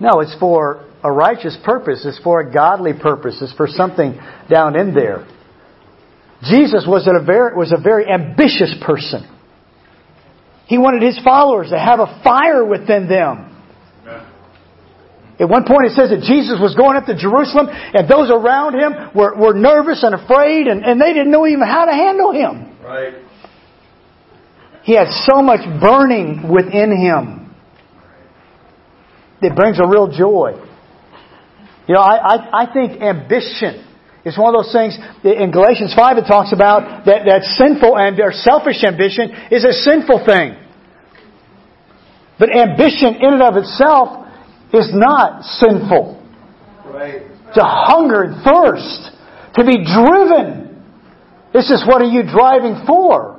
No, 0.00 0.20
it's 0.20 0.34
for 0.38 0.84
a 1.02 1.10
righteous 1.10 1.56
purpose. 1.64 2.04
It's 2.04 2.18
for 2.22 2.40
a 2.40 2.52
godly 2.52 2.92
purpose. 2.92 3.38
It's 3.40 3.52
for 3.54 3.68
something 3.68 4.18
down 4.50 4.76
in 4.76 4.94
there. 4.94 5.26
Jesus 6.42 6.84
was 6.86 7.06
a 7.06 7.24
very, 7.24 7.54
was 7.54 7.72
a 7.72 7.80
very 7.80 8.06
ambitious 8.06 8.74
person. 8.84 9.30
He 10.66 10.78
wanted 10.78 11.02
his 11.02 11.18
followers 11.22 11.70
to 11.70 11.78
have 11.78 12.00
a 12.00 12.20
fire 12.24 12.64
within 12.64 13.08
them. 13.08 13.53
At 15.38 15.48
one 15.48 15.64
point 15.64 15.86
it 15.90 15.94
says 15.98 16.10
that 16.10 16.22
Jesus 16.22 16.62
was 16.62 16.74
going 16.76 16.96
up 16.96 17.06
to 17.06 17.16
Jerusalem 17.16 17.66
and 17.68 18.08
those 18.08 18.30
around 18.30 18.78
him 18.78 19.10
were, 19.14 19.34
were 19.34 19.54
nervous 19.54 20.04
and 20.04 20.14
afraid 20.14 20.68
and, 20.68 20.84
and 20.84 21.00
they 21.00 21.12
didn't 21.12 21.30
know 21.30 21.46
even 21.46 21.66
how 21.66 21.86
to 21.86 21.92
handle 21.92 22.32
him. 22.32 22.78
Right. 22.82 23.14
He 24.84 24.94
had 24.94 25.08
so 25.10 25.42
much 25.42 25.64
burning 25.80 26.48
within 26.52 26.94
him 26.94 27.54
that 29.40 29.56
brings 29.56 29.80
a 29.80 29.88
real 29.88 30.06
joy. 30.06 30.54
You 31.88 31.94
know, 31.94 32.00
I, 32.00 32.16
I, 32.16 32.62
I 32.64 32.72
think 32.72 33.02
ambition 33.02 33.84
is 34.24 34.38
one 34.38 34.54
of 34.54 34.64
those 34.64 34.72
things 34.72 34.96
in 35.24 35.50
Galatians 35.50 35.92
5 35.94 36.18
it 36.18 36.24
talks 36.28 36.52
about 36.52 37.04
that, 37.06 37.26
that 37.26 37.42
sinful 37.58 37.98
and 37.98 38.18
or 38.20 38.32
selfish 38.32 38.84
ambition 38.84 39.30
is 39.50 39.64
a 39.64 39.72
sinful 39.72 40.24
thing. 40.24 40.56
But 42.38 42.54
ambition 42.54 43.16
in 43.20 43.34
and 43.34 43.42
of 43.42 43.56
itself 43.56 44.23
is 44.76 44.90
not 44.92 45.42
sinful. 45.44 46.20
Right. 46.86 47.22
To 47.54 47.62
hunger 47.62 48.22
and 48.22 48.42
thirst, 48.44 49.10
to 49.54 49.64
be 49.64 49.84
driven. 49.84 50.82
This 51.52 51.70
is 51.70 51.84
what 51.86 52.02
are 52.02 52.10
you 52.10 52.22
driving 52.22 52.84
for? 52.86 53.34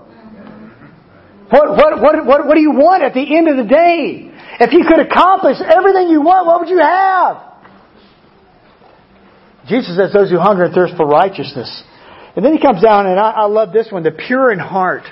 What, 1.49 1.69
what, 1.69 2.01
what, 2.01 2.25
what, 2.25 2.47
what 2.47 2.55
do 2.55 2.61
you 2.61 2.71
want 2.71 3.03
at 3.03 3.13
the 3.13 3.37
end 3.37 3.47
of 3.47 3.57
the 3.57 3.69
day? 3.69 4.31
If 4.59 4.73
you 4.73 4.85
could 4.87 4.99
accomplish 4.99 5.57
everything 5.61 6.07
you 6.09 6.21
want, 6.21 6.47
what 6.47 6.61
would 6.61 6.69
you 6.69 6.79
have? 6.79 7.37
Jesus 9.67 9.97
says, 9.97 10.13
Those 10.13 10.31
who 10.31 10.39
hunger 10.39 10.65
and 10.65 10.73
thirst 10.73 10.95
for 10.95 11.05
righteousness. 11.05 11.83
And 12.35 12.43
then 12.43 12.53
he 12.53 12.61
comes 12.61 12.81
down, 12.81 13.07
and 13.07 13.19
I, 13.19 13.31
I 13.31 13.45
love 13.45 13.71
this 13.71 13.87
one 13.91 14.03
the 14.03 14.11
pure 14.11 14.51
in 14.51 14.59
heart. 14.59 15.03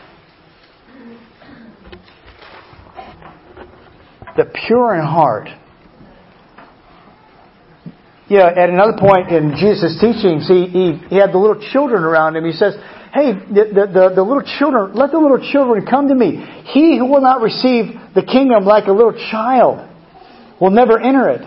The 4.36 4.45
pure 4.67 4.95
in 4.95 5.05
heart. 5.05 5.47
Yeah, 8.34 8.50
at 8.50 8.72
another 8.72 8.98
point 8.98 9.30
in 9.30 9.54
Jesus' 9.62 9.93
teachings, 10.02 10.48
he, 10.48 10.65
he, 10.65 10.98
he 11.06 11.15
had 11.22 11.30
the 11.30 11.38
little 11.38 11.62
children 11.69 12.02
around 12.02 12.36
him. 12.36 12.46
He 12.46 12.54
says, 12.54 12.74
Hey, 13.13 13.34
the, 13.34 13.69
the, 13.69 13.86
the, 13.93 14.04
the 14.15 14.24
little 14.24 14.41
children, 14.58 14.96
let 14.96 15.12
the 15.12 15.19
little 15.19 15.38
children 15.52 15.86
come 15.86 16.08
to 16.08 16.15
me. 16.15 16.41
He 16.74 16.98
who 16.98 17.06
will 17.06 17.22
not 17.22 17.41
receive 17.41 17.93
the 18.15 18.24
kingdom 18.24 18.65
like 18.65 18.88
a 18.88 18.91
little 18.91 19.13
child 19.30 19.88
will 20.60 20.72
never 20.72 21.00
enter 21.00 21.30
it. 21.30 21.41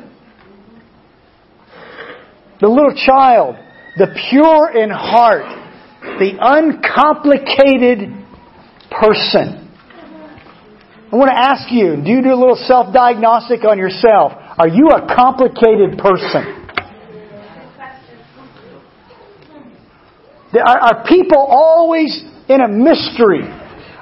The 2.60 2.68
little 2.68 2.94
child, 2.94 3.56
the 3.96 4.06
pure 4.30 4.70
in 4.70 4.88
heart, 4.88 5.42
the 6.22 6.38
uncomplicated 6.38 8.14
person. 8.92 9.74
I 11.10 11.16
want 11.16 11.30
to 11.30 11.36
ask 11.36 11.72
you, 11.72 11.96
do 11.96 12.12
you 12.12 12.22
do 12.22 12.32
a 12.32 12.38
little 12.38 12.54
self-diagnostic 12.54 13.64
on 13.64 13.76
yourself? 13.76 14.34
Are 14.38 14.68
you 14.68 14.90
a 14.90 15.12
complicated 15.16 15.98
person? 15.98 16.62
Are, 20.64 20.78
are 20.78 21.04
people 21.06 21.38
always 21.38 22.22
in 22.48 22.60
a 22.60 22.68
mystery 22.68 23.42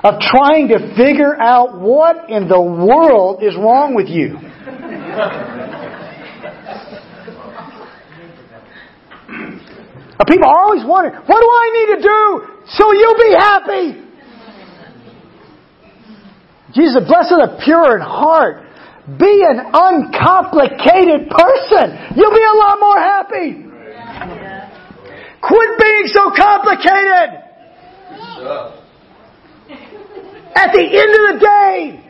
of 0.04 0.20
trying 0.20 0.68
to 0.68 0.94
figure 0.96 1.34
out 1.40 1.80
what 1.80 2.28
in 2.28 2.48
the 2.48 2.60
world 2.60 3.42
is 3.42 3.56
wrong 3.56 3.94
with 3.94 4.08
you? 4.08 4.36
Are 10.14 10.26
people 10.26 10.46
always 10.46 10.86
wondering, 10.86 11.16
what 11.26 11.40
do 11.42 11.48
I 11.50 11.66
need 11.74 11.88
to 11.96 12.02
do 12.02 12.46
so 12.70 12.92
you'll 12.92 13.18
be 13.18 13.34
happy? 13.34 14.04
Jesus, 16.72 17.02
blessed 17.06 17.34
the 17.34 17.60
pure 17.64 17.96
in 17.96 18.02
heart. 18.02 18.62
Be 19.18 19.44
an 19.46 19.58
uncomplicated 19.74 21.28
person. 21.28 22.16
You'll 22.16 22.34
be 22.34 22.46
a 22.46 22.56
lot 22.56 22.78
more 22.80 22.98
happy. 22.98 23.73
Quit 25.44 25.76
being 25.78 26.08
so 26.08 26.32
complicated. 26.32 27.44
At 30.56 30.72
the 30.72 30.80
end 30.80 31.12
of 31.12 31.20
the 31.34 31.40
day, 31.42 32.00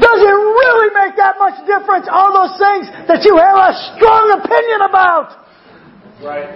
does 0.00 0.20
it 0.22 0.32
really 0.32 0.88
make 0.94 1.16
that 1.16 1.36
much 1.38 1.66
difference? 1.66 2.08
All 2.08 2.32
those 2.32 2.56
things 2.56 2.88
that 3.04 3.22
you 3.26 3.36
have 3.36 3.58
a 3.58 3.74
strong 3.92 4.32
opinion 4.40 4.80
about. 4.88 5.44
Right. 6.24 6.48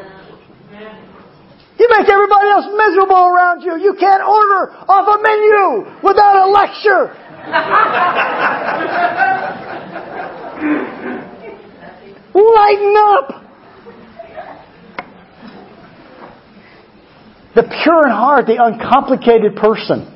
You 1.77 1.89
make 1.91 2.09
everybody 2.09 2.49
else 2.49 2.69
miserable 2.73 3.29
around 3.29 3.61
you. 3.63 3.77
You 3.77 3.93
can't 3.99 4.23
order 4.23 4.73
off 4.89 5.05
a 5.05 5.19
menu 5.21 5.85
without 6.01 6.37
a 6.41 6.49
lecture. 6.49 7.13
Lighten 12.35 12.97
up. 12.97 13.44
The 17.55 17.63
pure 17.63 18.07
in 18.07 18.13
heart, 18.13 18.47
the 18.47 18.63
uncomplicated 18.63 19.57
person. 19.57 20.11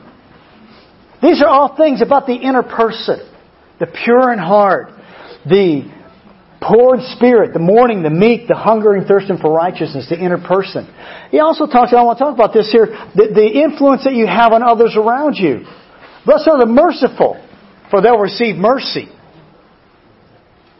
These 1.22 1.42
are 1.42 1.48
all 1.48 1.76
things 1.76 2.02
about 2.02 2.26
the 2.26 2.34
inner 2.34 2.62
person. 2.62 3.20
The 3.80 3.86
pure 3.86 4.32
in 4.32 4.38
heart, 4.38 4.90
the 5.46 5.86
poor 6.60 6.96
in 6.96 7.02
spirit, 7.14 7.52
the 7.52 7.60
mourning, 7.60 8.02
the 8.02 8.10
meek, 8.10 8.48
the 8.48 8.56
hungering, 8.56 9.04
thirsting 9.04 9.38
for 9.38 9.52
righteousness, 9.52 10.08
the 10.08 10.18
inner 10.18 10.38
person. 10.38 10.92
He 11.30 11.38
also 11.38 11.66
talks, 11.66 11.92
I 11.94 12.02
want 12.02 12.18
to 12.18 12.24
talk 12.24 12.34
about 12.34 12.52
this 12.52 12.70
here, 12.72 12.86
the, 13.14 13.30
the 13.34 13.46
influence 13.46 14.04
that 14.04 14.14
you 14.14 14.26
have 14.26 14.52
on 14.52 14.62
others 14.62 14.96
around 14.96 15.36
you. 15.36 15.64
Blessed 16.26 16.48
are 16.48 16.58
the 16.58 16.66
merciful, 16.66 17.42
for 17.90 18.02
they'll 18.02 18.18
receive 18.18 18.56
mercy. 18.56 19.08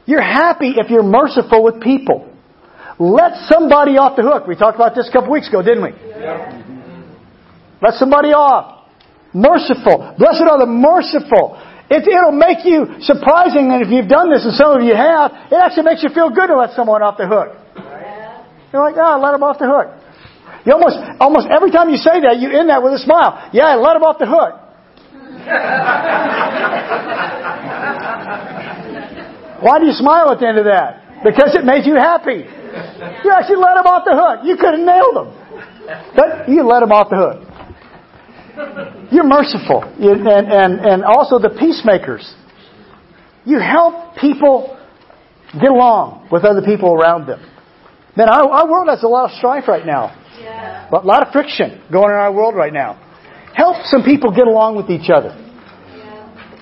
You're 0.07 0.23
happy 0.23 0.75
if 0.77 0.91
you're 0.91 1.03
merciful 1.03 1.63
with 1.63 1.81
people. 1.81 2.28
Let 2.99 3.47
somebody 3.47 3.95
off 3.95 4.19
the 4.19 4.27
hook. 4.27 4.47
We 4.47 4.59
talked 4.59 4.75
about 4.75 4.95
this 4.95 5.09
a 5.09 5.13
couple 5.13 5.31
weeks 5.31 5.49
ago, 5.49 5.63
didn't 5.63 5.85
we? 5.87 5.91
Yeah. 5.95 7.79
Let 7.81 7.95
somebody 7.95 8.35
off. 8.35 8.91
Merciful. 9.33 10.17
Blessed 10.19 10.43
are 10.51 10.59
the 10.59 10.67
merciful. 10.67 11.63
It, 11.89 12.03
it'll 12.03 12.35
make 12.35 12.67
you 12.67 12.99
surprising 13.07 13.71
that 13.71 13.87
if 13.87 13.95
you've 13.95 14.11
done 14.11 14.35
this, 14.35 14.45
and 14.45 14.53
some 14.53 14.75
of 14.75 14.83
you 14.83 14.99
have, 14.99 15.31
it 15.47 15.57
actually 15.57 15.87
makes 15.87 16.03
you 16.03 16.11
feel 16.11 16.29
good 16.29 16.51
to 16.51 16.59
let 16.59 16.75
someone 16.75 17.07
off 17.07 17.17
the 17.17 17.31
hook. 17.31 17.55
You're 18.73 18.83
like, 18.83 18.97
ah, 18.99 19.17
oh, 19.17 19.21
let 19.23 19.33
them 19.33 19.45
off 19.47 19.59
the 19.63 19.71
hook. 19.71 19.95
You 20.67 20.75
almost, 20.75 20.99
almost 21.23 21.47
every 21.49 21.71
time 21.71 21.89
you 21.89 21.97
say 21.97 22.21
that, 22.27 22.43
you 22.43 22.51
end 22.51 22.69
that 22.69 22.83
with 22.83 22.93
a 22.93 22.99
smile. 22.99 23.49
Yeah, 23.55 23.73
I 23.73 23.77
let 23.79 23.95
them 23.95 24.03
off 24.03 24.19
the 24.19 24.27
hook. 24.27 24.59
Why 29.63 29.79
do 29.79 29.87
you 29.87 29.97
smile 29.97 30.35
at 30.35 30.41
the 30.41 30.49
end 30.49 30.59
of 30.59 30.67
that? 30.67 31.25
Because 31.25 31.55
it 31.55 31.65
made 31.65 31.87
you 31.87 31.95
happy. 31.95 32.58
You 33.25 33.33
actually 33.33 33.57
let 33.57 33.77
him 33.77 33.87
off 33.87 34.05
the 34.05 34.15
hook. 34.15 34.45
You 34.45 34.57
could 34.57 34.79
have 34.79 34.87
nailed 34.87 35.17
him. 35.17 35.29
But 36.15 36.49
you 36.49 36.63
let 36.63 36.83
him 36.83 36.93
off 36.93 37.11
the 37.11 37.19
hook. 37.19 37.49
You're 39.11 39.27
merciful. 39.27 39.83
and, 39.99 40.27
and, 40.27 40.81
and 40.81 41.05
also 41.05 41.39
the 41.39 41.51
peacemakers. 41.51 42.27
You 43.45 43.59
help 43.59 44.17
people 44.17 44.77
get 45.53 45.71
along 45.71 46.29
with 46.31 46.45
other 46.45 46.63
people 46.63 46.95
around 46.95 47.27
them. 47.27 47.41
Man, 48.17 48.29
our, 48.29 48.49
our 48.49 48.69
world 48.69 48.89
has 48.89 49.03
a 49.03 49.09
lot 49.09 49.31
of 49.31 49.37
strife 49.39 49.69
right 49.69 49.87
now. 49.87 50.15
Yeah. 50.41 50.91
A 50.91 51.07
lot 51.07 51.27
of 51.27 51.33
friction 51.33 51.81
going 51.91 52.11
on 52.11 52.19
in 52.19 52.21
our 52.21 52.33
world 52.33 52.55
right 52.55 52.73
now. 52.73 52.99
Help 53.55 53.87
some 53.87 54.03
people 54.03 54.31
get 54.31 54.47
along 54.47 54.77
with 54.77 54.91
each 54.91 55.11
other. 55.11 55.33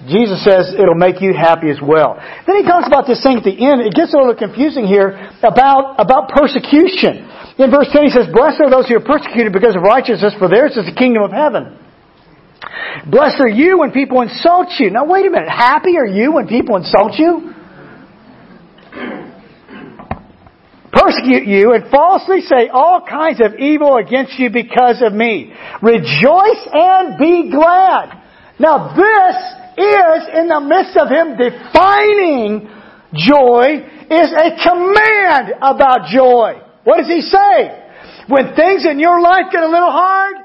Jesus 0.07 0.43
says 0.47 0.71
it'll 0.73 0.99
make 0.99 1.21
you 1.21 1.35
happy 1.35 1.71
as 1.71 1.83
well. 1.83 2.15
Then 2.47 2.57
he 2.57 2.65
talks 2.65 2.87
about 2.87 3.07
this 3.07 3.23
thing 3.23 3.39
at 3.39 3.45
the 3.45 3.55
end. 3.55 3.83
It 3.83 3.95
gets 3.95 4.15
a 4.15 4.19
little 4.19 4.39
confusing 4.39 4.87
here 4.87 5.19
about, 5.43 5.99
about 5.99 6.31
persecution. 6.31 7.27
In 7.59 7.71
verse 7.71 7.91
10 7.91 8.07
he 8.07 8.13
says, 8.15 8.31
Blessed 8.31 8.63
are 8.63 8.71
those 8.71 8.87
who 8.87 8.97
are 8.97 9.05
persecuted 9.05 9.53
because 9.53 9.75
of 9.75 9.83
righteousness, 9.83 10.35
for 10.39 10.49
theirs 10.49 10.79
is 10.79 10.87
the 10.87 10.95
kingdom 10.95 11.23
of 11.27 11.33
heaven. 11.33 11.79
Blessed 13.11 13.41
are 13.41 13.49
you 13.49 13.79
when 13.79 13.91
people 13.91 14.23
insult 14.23 14.69
you. 14.79 14.91
Now 14.91 15.05
wait 15.05 15.27
a 15.27 15.31
minute. 15.31 15.49
Happy 15.49 15.97
are 15.99 16.07
you 16.07 16.33
when 16.33 16.47
people 16.47 16.77
insult 16.77 17.19
you? 17.19 17.53
Persecute 20.93 21.47
you 21.47 21.75
and 21.75 21.91
falsely 21.91 22.41
say 22.41 22.69
all 22.73 23.05
kinds 23.05 23.41
of 23.41 23.59
evil 23.59 23.97
against 23.97 24.39
you 24.39 24.51
because 24.51 25.03
of 25.03 25.13
me. 25.13 25.53
Rejoice 25.83 26.63
and 26.73 27.19
be 27.19 27.51
glad. 27.51 28.23
Now 28.59 28.97
this 28.97 29.66
is 29.77 30.21
in 30.33 30.49
the 30.49 30.61
midst 30.61 30.97
of 30.97 31.09
him 31.09 31.37
defining 31.37 32.69
joy 33.15 33.85
is 34.11 34.31
a 34.33 34.57
command 34.63 35.55
about 35.61 36.09
joy. 36.09 36.61
What 36.85 36.99
does 36.99 37.09
he 37.09 37.21
say? 37.21 37.85
When 38.29 38.55
things 38.55 38.87
in 38.87 38.99
your 38.99 39.21
life 39.21 39.53
get 39.53 39.63
a 39.63 39.69
little 39.69 39.91
hard, 39.91 40.37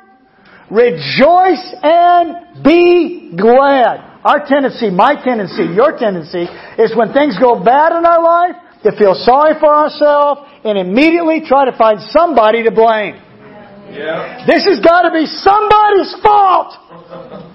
rejoice 0.70 1.76
and 1.82 2.64
be 2.64 3.34
glad. 3.36 4.22
Our 4.24 4.46
tendency, 4.46 4.92
my 4.92 5.16
tendency, 5.24 5.74
your 5.74 5.98
tendency, 5.98 6.46
is 6.78 6.96
when 6.96 7.14
things 7.14 7.38
go 7.40 7.64
bad 7.64 7.98
in 7.98 8.06
our 8.06 8.22
life, 8.22 8.56
to 8.84 8.92
feel 8.98 9.14
sorry 9.14 9.54
for 9.60 9.70
ourselves 9.70 10.42
and 10.64 10.78
immediately 10.78 11.42
try 11.46 11.66
to 11.66 11.78
find 11.78 12.02
somebody 12.10 12.64
to 12.64 12.72
blame. 12.72 13.16
Yeah. 13.94 14.46
This 14.48 14.66
has 14.66 14.80
got 14.80 15.04
to 15.04 15.12
be 15.12 15.26
somebody's 15.26 16.16
fault. 16.24 17.51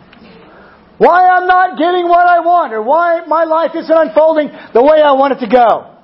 Why 0.99 1.29
I'm 1.29 1.47
not 1.47 1.79
getting 1.79 2.09
what 2.09 2.27
I 2.27 2.41
want 2.41 2.73
or 2.73 2.83
why 2.83 3.25
my 3.27 3.45
life 3.45 3.73
isn't 3.75 3.97
unfolding 3.97 4.49
the 4.73 4.83
way 4.83 5.03
I 5.03 5.13
want 5.13 5.35
it 5.35 5.41
to 5.41 5.49
go. 5.49 5.96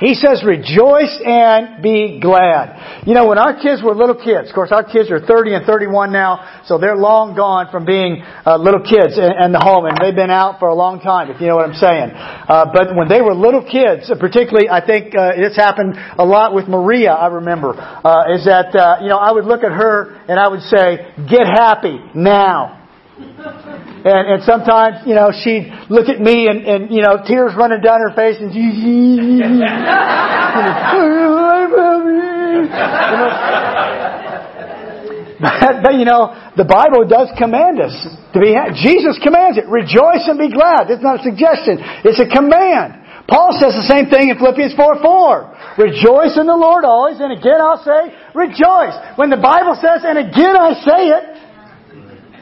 He 0.00 0.14
says, 0.14 0.42
rejoice 0.42 1.22
and 1.24 1.82
be 1.82 2.18
glad. 2.20 3.06
You 3.06 3.14
know, 3.14 3.28
when 3.28 3.38
our 3.38 3.54
kids 3.54 3.80
were 3.82 3.94
little 3.94 4.18
kids, 4.18 4.50
of 4.50 4.54
course 4.54 4.72
our 4.72 4.82
kids 4.82 5.10
are 5.10 5.20
30 5.20 5.54
and 5.54 5.66
31 5.66 6.10
now, 6.10 6.62
so 6.66 6.78
they're 6.78 6.96
long 6.96 7.36
gone 7.36 7.70
from 7.70 7.84
being 7.84 8.22
uh, 8.44 8.56
little 8.58 8.82
kids 8.82 9.16
in, 9.16 9.30
in, 9.30 9.52
the 9.52 9.62
home, 9.62 9.86
and 9.86 9.96
they've 10.02 10.14
been 10.14 10.34
out 10.34 10.58
for 10.58 10.68
a 10.68 10.74
long 10.74 10.98
time, 10.98 11.30
if 11.30 11.40
you 11.40 11.46
know 11.46 11.56
what 11.56 11.68
I'm 11.68 11.78
saying. 11.78 12.10
Uh, 12.10 12.66
but 12.74 12.96
when 12.96 13.06
they 13.08 13.22
were 13.22 13.34
little 13.34 13.62
kids, 13.62 14.10
particularly, 14.18 14.68
I 14.68 14.84
think 14.84 15.14
uh, 15.14 15.30
it's 15.36 15.56
happened 15.56 15.94
a 16.18 16.24
lot 16.24 16.54
with 16.54 16.66
Maria, 16.66 17.12
I 17.12 17.28
remember, 17.38 17.78
uh, 17.78 18.34
is 18.34 18.44
that, 18.46 18.74
uh, 18.74 18.98
you 19.00 19.08
know, 19.08 19.18
I 19.18 19.30
would 19.30 19.44
look 19.44 19.62
at 19.62 19.70
her 19.70 20.18
and 20.26 20.40
I 20.40 20.48
would 20.48 20.62
say, 20.62 21.14
get 21.30 21.46
happy 21.46 22.02
now. 22.14 22.83
And, 23.16 24.36
and 24.36 24.42
sometimes, 24.42 25.06
you 25.06 25.14
know, 25.14 25.30
she'd 25.32 25.72
look 25.88 26.08
at 26.08 26.20
me 26.20 26.48
and, 26.48 26.66
and, 26.66 26.90
you 26.90 27.00
know, 27.00 27.22
tears 27.26 27.52
running 27.56 27.80
down 27.80 28.00
her 28.00 28.12
face 28.14 28.36
and, 28.40 28.50
but, 35.40 35.82
but, 35.82 35.94
you 35.94 36.04
know, 36.04 36.34
the 36.56 36.66
Bible 36.66 37.06
does 37.06 37.30
command 37.38 37.80
us 37.80 37.94
to 38.34 38.40
be, 38.40 38.58
Jesus 38.82 39.18
commands 39.22 39.58
it. 39.58 39.66
Rejoice 39.70 40.26
and 40.26 40.38
be 40.38 40.50
glad. 40.50 40.90
It's 40.90 41.02
not 41.02 41.20
a 41.20 41.22
suggestion. 41.22 41.78
It's 42.02 42.18
a 42.18 42.28
command. 42.28 43.04
Paul 43.24 43.56
says 43.56 43.72
the 43.72 43.88
same 43.88 44.12
thing 44.12 44.28
in 44.28 44.36
Philippians 44.36 44.76
4 44.76 45.00
4. 45.00 45.80
Rejoice 45.80 46.36
in 46.36 46.44
the 46.44 46.54
Lord 46.54 46.84
always, 46.84 47.16
and 47.18 47.32
again 47.32 47.56
I'll 47.56 47.80
say, 47.80 48.12
rejoice. 48.36 48.92
When 49.16 49.32
the 49.32 49.40
Bible 49.40 49.72
says, 49.80 50.04
and 50.04 50.20
again 50.20 50.52
I 50.52 50.76
say 50.84 51.08
it, 51.08 51.33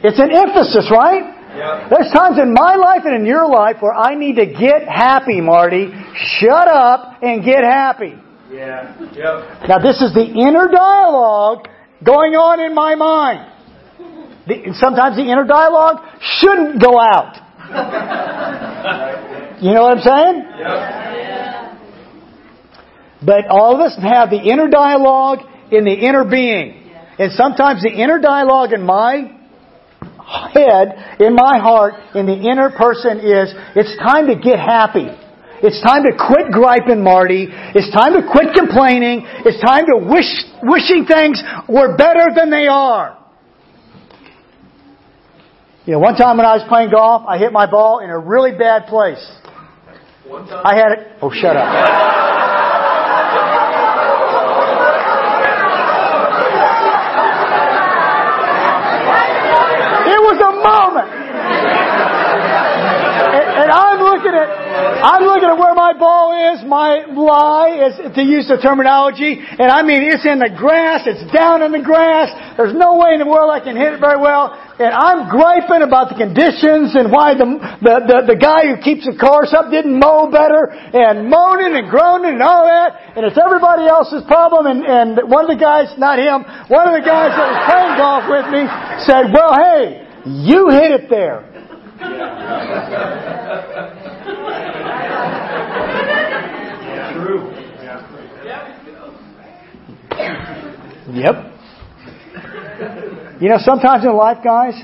it's 0.02 0.18
an 0.18 0.30
emphasis, 0.30 0.90
right? 0.90 1.42
There's 1.90 2.10
times 2.12 2.38
in 2.38 2.54
my 2.54 2.76
life 2.76 3.02
and 3.04 3.14
in 3.14 3.26
your 3.26 3.46
life 3.48 3.76
where 3.80 3.92
I 3.94 4.14
need 4.14 4.36
to 4.36 4.46
get 4.46 4.88
happy, 4.88 5.40
Marty. 5.40 5.92
Shut 6.40 6.68
up 6.68 7.22
and 7.22 7.44
get 7.44 7.62
happy. 7.62 8.14
Yeah. 8.50 8.96
Yep. 9.00 9.68
Now 9.68 9.78
this 9.78 10.00
is 10.00 10.12
the 10.14 10.24
inner 10.24 10.68
dialogue 10.68 11.68
going 12.04 12.34
on 12.34 12.60
in 12.60 12.74
my 12.74 12.94
mind. 12.94 13.48
The, 14.46 14.74
sometimes 14.74 15.16
the 15.16 15.22
inner 15.22 15.46
dialogue 15.46 16.04
shouldn't 16.20 16.80
go 16.82 16.98
out. 17.00 17.38
You 19.62 19.72
know 19.74 19.82
what 19.82 19.98
I'm 19.98 20.02
saying? 20.02 20.44
Yep. 20.58 21.02
But 23.24 23.46
all 23.46 23.74
of 23.76 23.80
us 23.80 23.96
have 24.02 24.30
the 24.30 24.42
inner 24.42 24.66
dialogue 24.66 25.38
in 25.70 25.84
the 25.84 25.92
inner 25.92 26.24
being. 26.24 26.82
And 27.16 27.30
sometimes 27.32 27.80
the 27.80 27.90
inner 27.90 28.18
dialogue 28.18 28.72
in 28.72 28.82
my 28.82 29.30
head, 30.26 31.20
in 31.20 31.34
my 31.34 31.58
heart, 31.58 31.94
in 32.14 32.26
the 32.26 32.36
inner 32.36 32.70
person 32.70 33.18
is, 33.18 33.54
it's 33.76 33.96
time 33.98 34.26
to 34.28 34.36
get 34.36 34.58
happy. 34.58 35.08
It's 35.62 35.80
time 35.80 36.02
to 36.02 36.12
quit 36.18 36.50
griping, 36.50 37.04
Marty. 37.04 37.46
It's 37.50 37.90
time 37.94 38.14
to 38.14 38.26
quit 38.26 38.52
complaining. 38.54 39.22
It's 39.46 39.60
time 39.60 39.86
to 39.86 39.96
wish, 40.10 40.26
wishing 40.62 41.06
things 41.06 41.40
were 41.68 41.96
better 41.96 42.34
than 42.34 42.50
they 42.50 42.66
are. 42.66 43.18
You 45.84 45.94
know, 45.94 45.98
one 45.98 46.14
time 46.14 46.36
when 46.36 46.46
I 46.46 46.54
was 46.54 46.64
playing 46.68 46.90
golf, 46.90 47.22
I 47.26 47.38
hit 47.38 47.52
my 47.52 47.70
ball 47.70 48.00
in 48.00 48.10
a 48.10 48.18
really 48.18 48.52
bad 48.56 48.86
place. 48.86 49.18
One 50.26 50.46
time. 50.46 50.62
I 50.64 50.74
had 50.76 50.92
it. 50.92 51.18
Oh, 51.20 51.30
shut 51.30 51.56
up. 51.56 51.66
It 60.06 60.20
was 60.22 60.38
a 60.38 60.52
moment. 60.62 61.10
And, 63.34 63.46
and 63.62 63.70
I'm 63.70 63.98
looking 64.02 64.34
at, 64.38 64.48
I'm 65.02 65.26
looking 65.26 65.50
at 65.50 65.58
where 65.58 65.74
my 65.74 65.98
ball 65.98 66.30
is, 66.30 66.62
my 66.62 67.02
lie 67.10 67.90
is 67.90 68.14
to 68.14 68.22
use 68.22 68.46
the 68.46 68.62
terminology, 68.62 69.34
and 69.34 69.66
I 69.66 69.82
mean 69.82 70.06
it's 70.06 70.22
in 70.22 70.38
the 70.38 70.54
grass, 70.54 71.02
it's 71.10 71.26
down 71.34 71.58
in 71.66 71.74
the 71.74 71.82
grass. 71.82 72.30
There's 72.54 72.70
no 72.78 73.02
way 73.02 73.18
in 73.18 73.18
the 73.18 73.26
world 73.26 73.50
I 73.50 73.58
can 73.58 73.74
hit 73.74 73.98
it 73.98 74.00
very 74.00 74.22
well, 74.22 74.54
and 74.78 74.94
I'm 74.94 75.26
griping 75.26 75.82
about 75.82 76.14
the 76.14 76.18
conditions 76.22 76.94
and 76.94 77.10
why 77.10 77.34
the 77.34 77.50
the 77.82 77.94
the, 78.06 78.18
the 78.30 78.38
guy 78.38 78.70
who 78.70 78.78
keeps 78.78 79.02
the 79.02 79.18
cars 79.18 79.50
up 79.50 79.74
didn't 79.74 79.98
mow 79.98 80.30
better, 80.30 80.70
and 80.70 81.26
moaning 81.26 81.74
and 81.74 81.90
groaning 81.90 82.38
and 82.38 82.44
all 82.46 82.62
that, 82.70 83.18
and 83.18 83.26
it's 83.26 83.34
everybody 83.34 83.90
else's 83.90 84.22
problem. 84.30 84.70
And 84.70 84.86
and 84.86 85.18
one 85.26 85.42
of 85.42 85.50
the 85.50 85.58
guys, 85.58 85.90
not 85.98 86.22
him, 86.22 86.46
one 86.70 86.86
of 86.86 86.94
the 86.94 87.02
guys 87.02 87.34
that 87.34 87.46
was 87.50 87.58
playing 87.66 87.94
golf 87.98 88.30
with 88.30 88.46
me 88.54 88.62
said, 89.02 89.34
"Well, 89.34 89.50
hey, 89.58 90.06
you 90.30 90.70
hit 90.70 90.94
it 90.94 91.10
there." 91.10 91.50
True. 97.12 97.52
Yeah. 98.44 98.62
Yep. 101.12 101.34
You 103.40 103.48
know, 103.48 103.58
sometimes 103.58 104.04
in 104.04 104.16
life, 104.16 104.38
guys, 104.42 104.74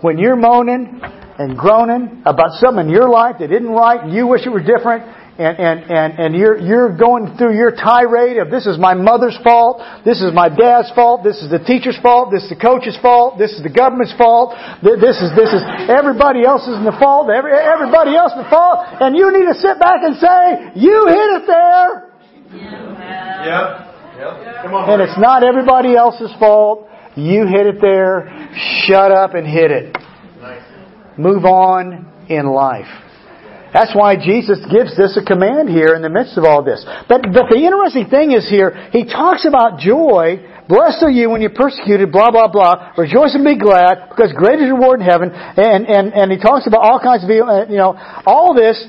when 0.00 0.18
you're 0.18 0.36
moaning 0.36 1.00
and 1.38 1.56
groaning 1.56 2.22
about 2.24 2.52
something 2.60 2.86
in 2.86 2.92
your 2.92 3.08
life 3.08 3.36
that 3.40 3.50
isn't 3.50 3.68
right, 3.68 4.04
and 4.04 4.12
you 4.12 4.26
wish 4.26 4.46
it 4.46 4.50
were 4.50 4.62
different, 4.62 5.02
and, 5.38 5.58
and, 5.58 5.78
and, 5.90 6.18
and 6.18 6.30
you're, 6.34 6.56
you're 6.56 6.96
going 6.96 7.36
through 7.36 7.56
your 7.56 7.72
tirade 7.74 8.38
of 8.38 8.50
this 8.50 8.64
is 8.64 8.78
my 8.78 8.94
mother's 8.94 9.36
fault, 9.42 9.82
this 10.04 10.22
is 10.22 10.32
my 10.32 10.48
dad's 10.48 10.92
fault, 10.94 11.24
this 11.24 11.42
is 11.42 11.50
the 11.50 11.58
teacher's 11.58 11.98
fault, 12.00 12.30
this 12.32 12.44
is 12.44 12.50
the 12.50 12.62
coach's 12.62 12.96
fault, 13.02 13.36
this 13.36 13.52
is 13.52 13.62
the 13.62 13.72
government's 13.72 14.14
fault, 14.16 14.56
this 14.80 15.18
is, 15.20 15.34
this 15.36 15.52
is 15.52 15.60
everybody 15.90 16.44
else 16.46 16.62
is 16.64 16.78
in 16.78 16.84
the 16.84 16.96
fault, 16.96 17.28
every, 17.28 17.52
everybody 17.52 18.16
else 18.16 18.32
in 18.32 18.44
the 18.44 18.48
fault, 18.48 18.86
and 19.00 19.16
you 19.16 19.28
need 19.28 19.50
to 19.50 19.58
sit 19.58 19.76
back 19.82 20.00
and 20.00 20.16
say, 20.16 20.78
you 20.78 21.04
hit 21.10 21.30
it 21.36 21.44
there! 21.44 22.12
Yep. 22.54 22.86
Yep. 23.44 23.85
And 24.18 25.02
it's 25.02 25.18
not 25.18 25.44
everybody 25.44 25.94
else's 25.94 26.32
fault. 26.38 26.88
You 27.16 27.46
hit 27.46 27.66
it 27.66 27.80
there. 27.80 28.50
Shut 28.86 29.12
up 29.12 29.34
and 29.34 29.46
hit 29.46 29.70
it. 29.70 29.96
Move 31.18 31.44
on 31.44 32.06
in 32.28 32.46
life. 32.46 32.88
That's 33.72 33.94
why 33.94 34.16
Jesus 34.16 34.58
gives 34.72 34.96
this 34.96 35.18
a 35.20 35.24
command 35.24 35.68
here 35.68 35.94
in 35.94 36.00
the 36.00 36.08
midst 36.08 36.38
of 36.38 36.44
all 36.44 36.64
this. 36.64 36.84
But, 37.08 37.28
but 37.32 37.52
the 37.52 37.60
interesting 37.60 38.08
thing 38.08 38.32
is 38.32 38.48
here, 38.48 38.88
he 38.92 39.04
talks 39.04 39.44
about 39.44 39.80
joy. 39.80 40.40
Blessed 40.68 41.02
are 41.02 41.10
you 41.10 41.28
when 41.28 41.42
you're 41.42 41.52
persecuted, 41.52 42.10
blah, 42.10 42.30
blah, 42.30 42.48
blah. 42.48 42.92
Rejoice 42.96 43.34
and 43.34 43.44
be 43.44 43.58
glad, 43.58 44.08
because 44.08 44.32
great 44.32 44.60
is 44.60 44.66
your 44.66 44.80
reward 44.80 45.00
in 45.00 45.06
heaven. 45.06 45.30
And, 45.30 45.84
and, 45.86 46.12
and 46.14 46.32
he 46.32 46.38
talks 46.38 46.66
about 46.66 46.80
all 46.80 47.00
kinds 47.00 47.24
of, 47.24 47.28
uh, 47.28 47.66
you 47.68 47.76
know, 47.76 47.92
all 48.24 48.54
this 48.54 48.80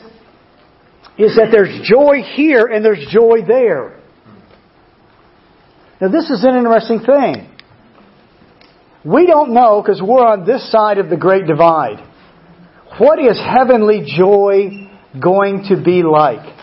is 1.17 1.35
that 1.35 1.49
there's 1.51 1.83
joy 1.83 2.21
here 2.35 2.67
and 2.67 2.85
there's 2.85 3.05
joy 3.11 3.43
there. 3.45 3.96
Now 5.99 6.09
this 6.09 6.29
is 6.29 6.43
an 6.43 6.55
interesting 6.55 6.99
thing. 6.99 7.49
We 9.03 9.25
don't 9.25 9.53
know, 9.53 9.81
because 9.81 10.01
we're 10.01 10.25
on 10.25 10.45
this 10.45 10.69
side 10.71 10.97
of 10.97 11.09
the 11.09 11.17
great 11.17 11.47
divide, 11.47 12.05
what 12.99 13.19
is 13.19 13.39
heavenly 13.39 14.03
joy 14.05 14.89
going 15.21 15.65
to 15.69 15.81
be 15.81 16.03
like? 16.03 16.55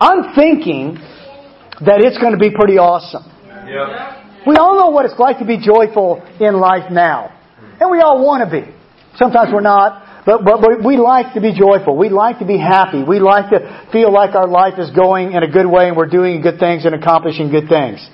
I'm 0.00 0.34
thinking 0.34 0.94
that 0.94 2.00
it's 2.02 2.18
going 2.18 2.32
to 2.32 2.38
be 2.38 2.50
pretty 2.50 2.78
awesome. 2.78 3.22
Yep. 3.46 4.46
We 4.46 4.56
all 4.56 4.76
know 4.76 4.90
what 4.90 5.04
it's 5.04 5.18
like 5.18 5.38
to 5.38 5.44
be 5.44 5.58
joyful 5.58 6.20
in 6.40 6.58
life 6.58 6.90
now. 6.90 7.30
And 7.80 7.90
we 7.90 8.00
all 8.00 8.24
want 8.24 8.42
to 8.42 8.50
be. 8.50 8.66
Sometimes 9.16 9.50
we're 9.52 9.60
not, 9.60 10.01
but, 10.24 10.44
but, 10.44 10.84
we 10.84 10.96
like 10.96 11.34
to 11.34 11.40
be 11.40 11.52
joyful. 11.52 11.96
We 11.96 12.08
like 12.08 12.38
to 12.38 12.46
be 12.46 12.58
happy. 12.58 13.02
We 13.02 13.18
like 13.18 13.50
to 13.50 13.88
feel 13.90 14.12
like 14.12 14.36
our 14.36 14.46
life 14.46 14.74
is 14.78 14.90
going 14.92 15.32
in 15.32 15.42
a 15.42 15.50
good 15.50 15.66
way 15.66 15.88
and 15.88 15.96
we're 15.96 16.06
doing 16.06 16.42
good 16.42 16.60
things 16.60 16.84
and 16.84 16.94
accomplishing 16.94 17.50
good 17.50 17.68
things. 17.68 18.08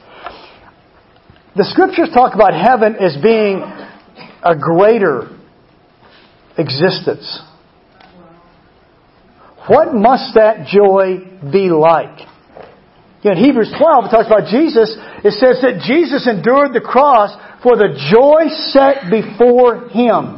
The 1.55 1.65
scriptures 1.65 2.09
talk 2.15 2.35
about 2.35 2.55
heaven 2.55 2.97
as 2.97 3.17
being 3.23 3.61
a 4.43 4.57
greater 4.57 5.37
existence. 6.57 7.43
What 9.67 9.93
must 9.93 10.35
that 10.35 10.67
joy 10.67 11.51
be 11.53 11.69
like? 11.69 12.27
In 13.25 13.37
Hebrews 13.37 13.75
12, 13.77 14.05
it 14.05 14.09
talks 14.09 14.27
about 14.27 14.49
Jesus. 14.49 14.97
It 15.25 15.33
says 15.33 15.61
that 15.61 15.83
Jesus 15.85 16.27
endured 16.27 16.73
the 16.73 16.81
cross 16.81 17.37
for 17.63 17.77
the 17.77 17.93
joy 18.09 18.49
set 18.71 19.11
before 19.11 19.89
Him. 19.91 20.38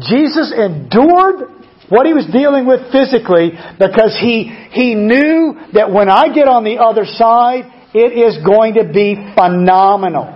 Jesus 0.00 0.52
endured 0.52 1.56
what 1.88 2.06
He 2.06 2.12
was 2.12 2.26
dealing 2.32 2.66
with 2.66 2.92
physically 2.92 3.52
because 3.78 4.16
He, 4.20 4.44
he 4.70 4.94
knew 4.94 5.56
that 5.72 5.92
when 5.92 6.08
I 6.08 6.32
get 6.34 6.48
on 6.48 6.64
the 6.64 6.78
other 6.78 7.04
side, 7.04 7.72
it 7.94 8.12
is 8.12 8.44
going 8.44 8.74
to 8.74 8.84
be 8.84 9.16
phenomenal. 9.34 10.34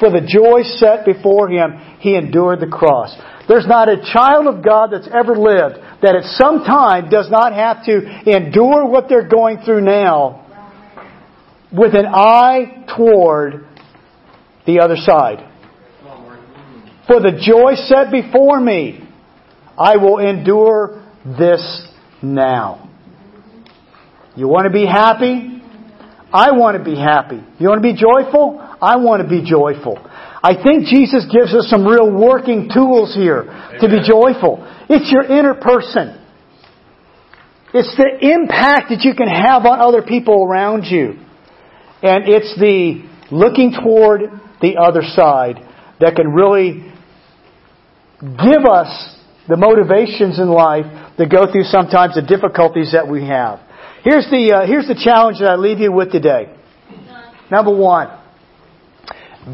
For 0.00 0.10
the 0.10 0.24
joy 0.26 0.62
set 0.64 1.04
before 1.04 1.48
Him, 1.48 1.76
He 2.00 2.16
endured 2.16 2.60
the 2.60 2.66
cross. 2.66 3.14
There's 3.48 3.66
not 3.66 3.88
a 3.88 4.00
child 4.00 4.46
of 4.46 4.64
God 4.64 4.88
that's 4.92 5.08
ever 5.08 5.36
lived 5.36 5.76
that 6.02 6.16
at 6.16 6.24
some 6.36 6.64
time 6.64 7.10
does 7.10 7.30
not 7.30 7.52
have 7.52 7.84
to 7.84 7.96
endure 8.26 8.86
what 8.86 9.08
they're 9.08 9.28
going 9.28 9.58
through 9.64 9.82
now 9.82 10.40
with 11.72 11.94
an 11.94 12.06
eye 12.06 12.86
toward 12.96 13.66
the 14.66 14.80
other 14.80 14.96
side. 14.96 15.50
For 17.06 17.20
the 17.20 17.32
joy 17.40 17.74
set 17.74 18.10
before 18.10 18.60
me, 18.60 19.06
I 19.76 19.96
will 19.96 20.18
endure 20.18 21.04
this 21.24 21.88
now. 22.22 22.88
You 24.36 24.48
want 24.48 24.66
to 24.66 24.72
be 24.72 24.86
happy? 24.86 25.62
I 26.32 26.52
want 26.52 26.78
to 26.78 26.84
be 26.84 26.96
happy. 26.96 27.40
You 27.58 27.68
want 27.68 27.82
to 27.82 27.92
be 27.92 27.94
joyful? 27.94 28.58
I 28.58 28.96
want 28.96 29.22
to 29.22 29.28
be 29.28 29.48
joyful. 29.48 29.98
I 30.42 30.54
think 30.62 30.86
Jesus 30.86 31.26
gives 31.30 31.54
us 31.54 31.68
some 31.70 31.86
real 31.86 32.10
working 32.10 32.68
tools 32.72 33.14
here 33.14 33.44
to 33.80 33.88
be 33.88 34.02
joyful. 34.06 34.64
It's 34.88 35.10
your 35.12 35.24
inner 35.24 35.54
person. 35.54 36.20
It's 37.72 37.96
the 37.96 38.18
impact 38.20 38.90
that 38.90 39.02
you 39.02 39.14
can 39.14 39.28
have 39.28 39.64
on 39.66 39.80
other 39.80 40.02
people 40.02 40.44
around 40.44 40.84
you. 40.84 41.18
And 42.02 42.28
it's 42.28 42.54
the 42.58 43.08
looking 43.30 43.72
toward 43.72 44.22
the 44.60 44.76
other 44.76 45.02
side 45.02 45.56
that 46.00 46.14
can 46.16 46.28
really 46.28 46.92
give 48.22 48.64
us 48.64 49.16
the 49.48 49.56
motivations 49.56 50.38
in 50.38 50.48
life 50.48 50.86
to 51.18 51.26
go 51.28 51.50
through 51.50 51.64
sometimes 51.64 52.14
the 52.14 52.22
difficulties 52.22 52.92
that 52.92 53.08
we 53.08 53.26
have. 53.26 53.60
Here's 54.02 54.28
the, 54.30 54.52
uh, 54.52 54.66
here's 54.66 54.88
the 54.88 54.94
challenge 54.94 55.38
that 55.40 55.48
I 55.48 55.56
leave 55.56 55.78
you 55.78 55.92
with 55.92 56.10
today. 56.12 56.54
Number 57.50 57.74
one, 57.74 58.08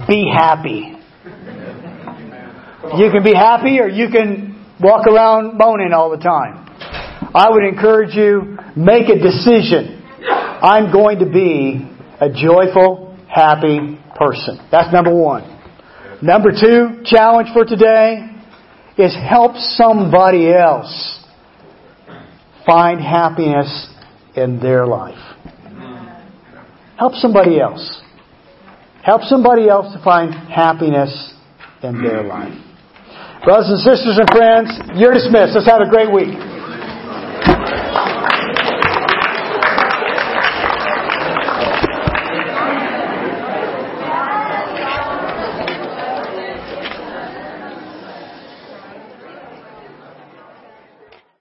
be 0.07 0.31
happy. 0.33 0.97
You 2.97 3.11
can 3.11 3.23
be 3.23 3.35
happy 3.35 3.81
or 3.81 3.89
you 3.89 4.09
can 4.09 4.65
walk 4.81 5.07
around 5.07 5.59
moaning 5.59 5.93
all 5.93 6.11
the 6.11 6.23
time. 6.23 6.67
I 7.35 7.51
would 7.51 7.65
encourage 7.65 8.15
you, 8.15 8.59
make 8.77 9.09
a 9.09 9.19
decision. 9.19 10.03
I'm 10.63 10.93
going 10.93 11.19
to 11.19 11.27
be 11.27 11.87
a 12.21 12.29
joyful, 12.31 13.17
happy 13.29 13.99
person. 14.17 14.59
That's 14.71 14.93
number 14.93 15.15
one. 15.15 15.50
Number 16.23 16.51
two 16.51 17.03
challenge 17.05 17.49
for 17.55 17.65
today 17.65 18.29
is 18.99 19.17
help 19.17 19.57
somebody 19.57 20.53
else 20.53 21.25
find 22.67 23.01
happiness 23.01 23.89
in 24.37 24.61
their 24.61 24.87
life. 24.87 25.19
Help 26.99 27.15
somebody 27.15 27.59
else. 27.59 28.03
Help 29.03 29.23
somebody 29.23 29.69
else 29.71 29.95
to 29.95 30.05
find 30.05 30.35
happiness 30.35 31.33
in 31.83 32.03
their 32.03 32.23
life. 32.23 32.53
Brothers 33.43 33.71
and 33.71 33.81
sisters 33.81 34.19
and 34.21 34.29
friends, 34.29 35.01
you're 35.01 35.15
dismissed. 35.15 35.55
Let's 35.55 35.71
have 35.71 35.81
a 35.81 35.89
great 35.89 36.13
week. 36.13 36.37